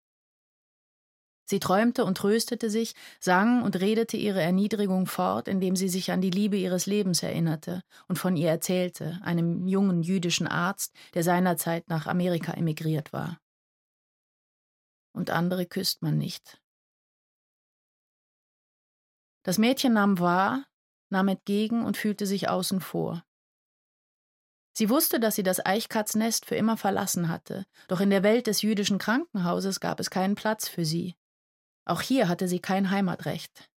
Sie 1.43 1.59
träumte 1.59 2.05
und 2.05 2.15
tröstete 2.15 2.69
sich, 2.69 2.95
sang 3.19 3.61
und 3.61 3.77
redete 3.81 4.15
ihre 4.15 4.41
Erniedrigung 4.41 5.05
fort, 5.05 5.49
indem 5.49 5.75
sie 5.75 5.89
sich 5.89 6.13
an 6.13 6.21
die 6.21 6.29
Liebe 6.29 6.55
ihres 6.55 6.85
Lebens 6.85 7.21
erinnerte 7.21 7.81
und 8.07 8.17
von 8.17 8.37
ihr 8.37 8.47
erzählte, 8.47 9.19
einem 9.21 9.67
jungen 9.67 10.01
jüdischen 10.01 10.47
Arzt, 10.47 10.95
der 11.13 11.23
seinerzeit 11.23 11.89
nach 11.89 12.07
Amerika 12.07 12.53
emigriert 12.53 13.11
war. 13.11 13.41
Und 15.11 15.29
andere 15.29 15.65
küsst 15.65 16.01
man 16.01 16.17
nicht. 16.17 16.61
Das 19.43 19.57
Mädchen 19.57 19.91
nahm 19.91 20.19
wahr, 20.19 20.68
nahm 21.09 21.27
entgegen 21.27 21.85
und 21.85 21.97
fühlte 21.97 22.25
sich 22.25 22.49
außen 22.49 22.81
vor. 22.81 23.23
Sie 24.73 24.89
wusste, 24.89 25.19
dass 25.19 25.35
sie 25.35 25.43
das 25.43 25.65
Eichkatznest 25.65 26.45
für 26.45 26.55
immer 26.55 26.77
verlassen 26.77 27.27
hatte, 27.27 27.65
doch 27.87 27.99
in 27.99 28.09
der 28.09 28.23
Welt 28.23 28.47
des 28.47 28.61
jüdischen 28.61 28.97
Krankenhauses 28.97 29.79
gab 29.79 29.99
es 29.99 30.09
keinen 30.09 30.35
Platz 30.35 30.67
für 30.69 30.85
sie. 30.85 31.15
Auch 31.85 32.01
hier 32.01 32.29
hatte 32.29 32.47
sie 32.47 32.59
kein 32.59 32.89
Heimatrecht. 32.89 33.69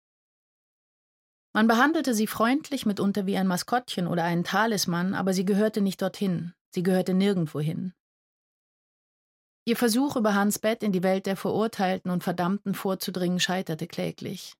Man 1.54 1.66
behandelte 1.66 2.14
sie 2.14 2.26
freundlich, 2.26 2.86
mitunter 2.86 3.26
wie 3.26 3.36
ein 3.36 3.46
Maskottchen 3.46 4.06
oder 4.06 4.24
einen 4.24 4.44
Talisman, 4.44 5.14
aber 5.14 5.34
sie 5.34 5.44
gehörte 5.44 5.80
nicht 5.80 6.00
dorthin, 6.00 6.54
sie 6.70 6.82
gehörte 6.82 7.14
nirgendwo 7.14 7.60
hin. 7.60 7.94
Ihr 9.64 9.76
Versuch, 9.76 10.16
über 10.16 10.34
Hans 10.34 10.58
Bett 10.58 10.82
in 10.82 10.92
die 10.92 11.02
Welt 11.02 11.26
der 11.26 11.36
Verurteilten 11.36 12.10
und 12.10 12.24
Verdammten 12.24 12.74
vorzudringen, 12.74 13.38
scheiterte 13.38 13.86
kläglich. 13.86 14.54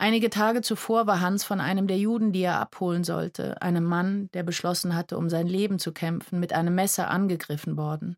Einige 0.00 0.30
Tage 0.30 0.62
zuvor 0.62 1.06
war 1.06 1.20
Hans 1.20 1.44
von 1.44 1.60
einem 1.60 1.86
der 1.86 1.98
Juden, 1.98 2.32
die 2.32 2.40
er 2.40 2.58
abholen 2.58 3.04
sollte, 3.04 3.60
einem 3.60 3.84
Mann, 3.84 4.30
der 4.32 4.42
beschlossen 4.42 4.94
hatte, 4.94 5.18
um 5.18 5.28
sein 5.28 5.46
Leben 5.46 5.78
zu 5.78 5.92
kämpfen, 5.92 6.40
mit 6.40 6.54
einem 6.54 6.74
Messer 6.74 7.10
angegriffen 7.10 7.76
worden. 7.76 8.16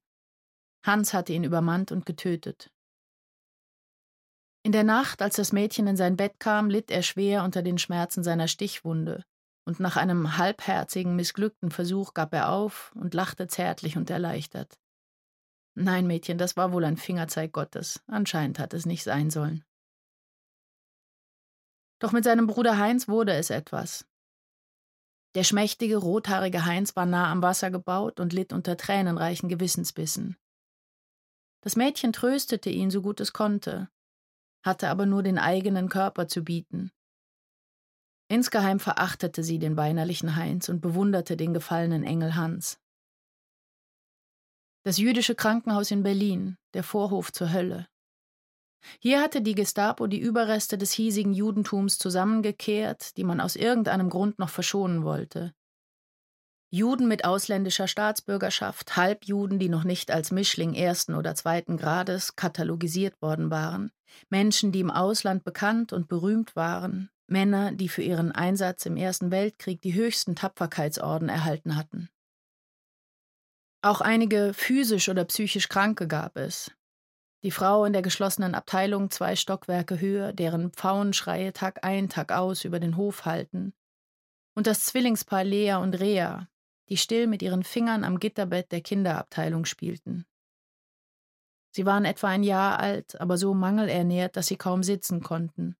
Hans 0.87 1.13
hatte 1.13 1.33
ihn 1.33 1.43
übermannt 1.43 1.91
und 1.91 2.07
getötet. 2.07 2.71
In 4.63 4.71
der 4.71 4.85
Nacht, 4.85 5.23
als 5.23 5.35
das 5.35 5.51
Mädchen 5.51 5.89
in 5.89 5.97
sein 5.97 6.17
Bett 6.17 6.39
kam, 6.39 6.71
litt 6.71 6.93
er 6.93 7.03
schwer 7.03 7.43
unter 7.43 7.63
den 7.63 7.79
Schmerzen 7.79 8.23
seiner 8.23 8.47
Stichwunde, 8.47 9.25
und 9.65 9.81
nach 9.81 9.97
einem 9.97 10.39
halbherzigen, 10.39 11.17
missglückten 11.17 11.73
Versuch 11.73 12.15
gab 12.15 12.33
er 12.33 12.51
auf 12.51 12.93
und 12.95 13.13
lachte 13.13 13.49
zärtlich 13.49 13.97
und 13.97 14.09
erleichtert. 14.09 14.79
Nein, 15.75 16.07
Mädchen, 16.07 16.39
das 16.39 16.57
war 16.57 16.73
wohl 16.73 16.85
ein 16.85 16.97
Fingerzeig 16.97 17.51
Gottes. 17.51 18.05
Anscheinend 18.07 18.61
hat 18.61 18.73
es 18.73 18.87
nicht 18.87 19.03
sein 19.03 19.31
sollen. 19.31 19.65
Doch 22.03 22.11
mit 22.11 22.25
seinem 22.25 22.49
Bruder 22.49 22.79
Heinz 22.79 23.07
wurde 23.07 23.33
es 23.33 23.51
etwas. 23.51 24.05
Der 25.37 25.45
schmächtige, 25.45 25.99
rothaarige 25.99 26.65
Heinz 26.65 26.97
war 26.97 27.07
nah 27.07 27.31
am 27.31 27.43
Wasser 27.43 27.71
gebaut 27.71 28.19
und 28.19 28.33
litt 28.33 28.53
unter 28.53 28.77
tränenreichen 28.77 29.49
Gewissensbissen. 29.49 30.37
Das 31.61 31.77
Mädchen 31.77 32.13
tröstete 32.13 32.71
ihn 32.71 32.91
so 32.91 33.03
gut 33.03 33.21
es 33.21 33.33
konnte, 33.33 33.89
hatte 34.65 34.89
aber 34.89 35.07
nur 35.07 35.23
den 35.23 35.39
eigenen 35.39 35.89
Körper 35.89 36.27
zu 36.27 36.43
bieten. 36.43 36.91
Insgeheim 38.27 38.81
verachtete 38.81 39.45
sie 39.45 39.61
den 39.61 39.77
weinerlichen 39.77 40.35
Heinz 40.35 40.69
und 40.69 40.81
bewunderte 40.81 41.37
den 41.37 41.55
gefallenen 41.55 42.03
Engel 42.03 42.35
Hans. 42.35 42.81
Das 44.83 44.99
jüdische 44.99 45.37
Krankenhaus 45.37 45.93
in 45.93 46.03
Berlin, 46.03 46.57
der 46.75 46.83
Vorhof 46.83 47.33
zur 47.33 47.53
Hölle. 47.53 47.87
Hier 48.99 49.21
hatte 49.21 49.43
die 49.43 49.55
Gestapo 49.55 50.07
die 50.07 50.21
Überreste 50.21 50.79
des 50.79 50.93
hiesigen 50.93 51.33
Judentums 51.33 51.99
zusammengekehrt, 51.99 53.17
die 53.17 53.25
man 53.25 53.41
aus 53.41 53.57
irgendeinem 53.57 54.11
Grund 54.11 54.39
noch 54.39 54.49
verschonen 54.49 55.05
wollte. 55.05 55.55
Juden 56.71 57.07
mit 57.07 57.27
ausländischer 57.27 57.87
Staatsbürgerschaft, 57.87 58.97
Halbjuden, 58.97 59.59
die 59.59 59.69
noch 59.69 59.85
nicht 59.85 60.11
als 60.11 60.31
Mischling 60.31 60.73
ersten 60.73 61.15
oder 61.15 61.35
zweiten 61.35 61.77
Grades 61.77 62.35
katalogisiert 62.35 63.21
worden 63.21 63.51
waren, 63.51 63.93
Menschen, 64.31 64.73
die 64.73 64.81
im 64.81 64.91
Ausland 64.91 65.45
bekannt 65.45 65.93
und 65.93 66.09
berühmt 66.09 66.57
waren, 66.57 67.11
Männer, 67.27 67.73
die 67.73 67.89
für 67.89 68.03
ihren 68.03 68.33
Einsatz 68.33 68.87
im 68.87 68.97
Ersten 68.97 69.31
Weltkrieg 69.31 69.83
die 69.83 69.95
höchsten 69.95 70.35
Tapferkeitsorden 70.35 71.29
erhalten 71.29 71.77
hatten. 71.77 72.09
Auch 73.83 74.01
einige 74.01 74.55
physisch 74.55 75.09
oder 75.09 75.25
psychisch 75.25 75.69
Kranke 75.69 76.07
gab 76.09 76.37
es. 76.37 76.71
Die 77.43 77.51
Frau 77.51 77.85
in 77.85 77.93
der 77.93 78.03
geschlossenen 78.03 78.55
Abteilung 78.55 79.11
zwei 79.11 79.35
Stockwerke 79.35 80.01
höher, 80.01 80.33
deren 80.33 80.71
Pfauenschreie 80.71 81.53
Tag 81.53 81.85
ein, 81.85 82.09
Tag 82.09 82.31
aus 82.31 82.65
über 82.65 82.79
den 82.79 82.97
Hof 82.97 83.25
halten. 83.25 83.75
Und 84.55 84.67
das 84.67 84.85
Zwillingspaar 84.85 85.43
Lea 85.43 85.75
und 85.75 85.99
Rea, 85.99 86.49
die 86.89 86.97
still 86.97 87.27
mit 87.27 87.43
ihren 87.43 87.65
Fingern 87.65 88.05
am 88.05 88.21
Gitterbett 88.21 88.71
der 88.71 88.81
Kinderabteilung 88.81 89.65
spielten. 89.65 90.25
Sie 91.75 91.87
waren 91.87 92.05
etwa 92.05 92.29
ein 92.29 92.43
Jahr 92.43 92.79
alt, 92.79 93.21
aber 93.21 93.39
so 93.39 93.55
mangelernährt, 93.55 94.37
dass 94.37 94.47
sie 94.47 94.57
kaum 94.57 94.83
sitzen 94.83 95.23
konnten. 95.23 95.77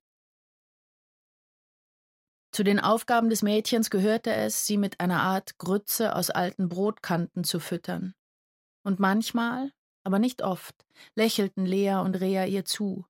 Zu 2.51 2.65
den 2.65 2.81
Aufgaben 2.81 3.31
des 3.31 3.43
Mädchens 3.43 3.89
gehörte 3.89 4.33
es, 4.33 4.67
sie 4.67 4.79
mit 4.79 5.01
einer 5.01 5.23
Art 5.23 5.59
Grütze 5.59 6.17
aus 6.17 6.31
alten 6.31 6.69
Brotkanten 6.69 7.45
zu 7.45 7.61
füttern. 7.61 8.15
Und 8.83 9.01
manchmal, 9.01 9.73
aber 10.05 10.19
nicht 10.19 10.43
oft, 10.43 10.75
lächelten 11.15 11.67
Lea 11.67 11.97
und 11.97 12.21
Rea 12.21 12.45
ihr 12.45 12.65
zu. 12.65 13.05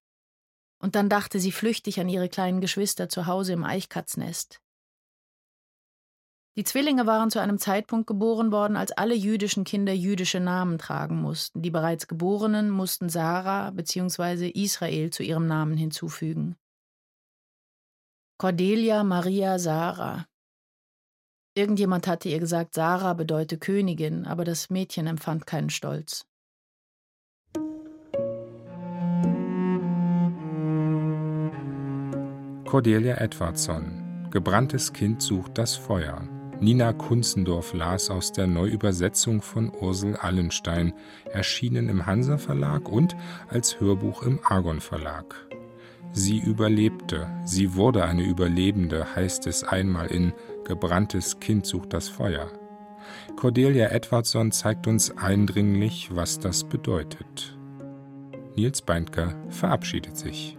Und 0.78 0.94
dann 0.94 1.08
dachte 1.08 1.38
sie 1.38 1.52
flüchtig 1.52 2.00
an 2.00 2.08
ihre 2.08 2.28
kleinen 2.28 2.60
Geschwister 2.60 3.08
zu 3.08 3.26
Hause 3.26 3.52
im 3.52 3.64
Eichkatznest. 3.64 4.60
Die 6.56 6.64
Zwillinge 6.64 7.06
waren 7.06 7.30
zu 7.30 7.38
einem 7.38 7.58
Zeitpunkt 7.58 8.06
geboren 8.06 8.52
worden, 8.52 8.76
als 8.76 8.92
alle 8.92 9.14
jüdischen 9.14 9.64
Kinder 9.64 9.94
jüdische 9.94 10.38
Namen 10.38 10.76
tragen 10.76 11.16
mussten. 11.16 11.62
Die 11.62 11.70
bereits 11.70 12.08
Geborenen 12.08 12.68
mussten 12.68 13.08
Sarah 13.08 13.70
bzw. 13.70 14.48
Israel 14.48 15.10
zu 15.10 15.22
ihrem 15.22 15.46
Namen 15.46 15.78
hinzufügen. 15.78 16.56
Cordelia 18.38 19.02
Maria 19.02 19.58
Sarah. 19.58 20.26
Irgendjemand 21.54 22.06
hatte 22.06 22.28
ihr 22.28 22.40
gesagt, 22.40 22.74
Sarah 22.74 23.14
bedeute 23.14 23.56
Königin, 23.56 24.26
aber 24.26 24.44
das 24.44 24.68
Mädchen 24.68 25.06
empfand 25.06 25.46
keinen 25.46 25.70
Stolz. 25.70 26.26
Cordelia 32.72 33.20
Edwardson. 33.20 34.28
Gebranntes 34.30 34.94
Kind 34.94 35.20
sucht 35.20 35.58
das 35.58 35.76
Feuer. 35.76 36.22
Nina 36.58 36.94
Kunzendorf 36.94 37.74
las 37.74 38.08
aus 38.08 38.32
der 38.32 38.46
Neuübersetzung 38.46 39.42
von 39.42 39.70
Ursel 39.78 40.16
Allenstein, 40.16 40.94
erschienen 41.30 41.90
im 41.90 42.06
Hansa 42.06 42.38
Verlag 42.38 42.88
und 42.88 43.14
als 43.50 43.78
Hörbuch 43.78 44.22
im 44.22 44.40
Argon 44.42 44.80
Verlag. 44.80 45.34
Sie 46.12 46.38
überlebte, 46.38 47.26
sie 47.44 47.74
wurde 47.74 48.06
eine 48.06 48.22
Überlebende, 48.22 49.16
heißt 49.16 49.46
es 49.48 49.64
einmal 49.64 50.06
in 50.06 50.32
Gebranntes 50.64 51.40
Kind 51.40 51.66
sucht 51.66 51.92
das 51.92 52.08
Feuer. 52.08 52.50
Cordelia 53.36 53.90
Edwardson 53.90 54.50
zeigt 54.50 54.86
uns 54.86 55.14
eindringlich, 55.18 56.08
was 56.14 56.38
das 56.38 56.64
bedeutet. 56.64 57.54
Nils 58.56 58.80
Beindker 58.80 59.34
verabschiedet 59.50 60.16
sich. 60.16 60.56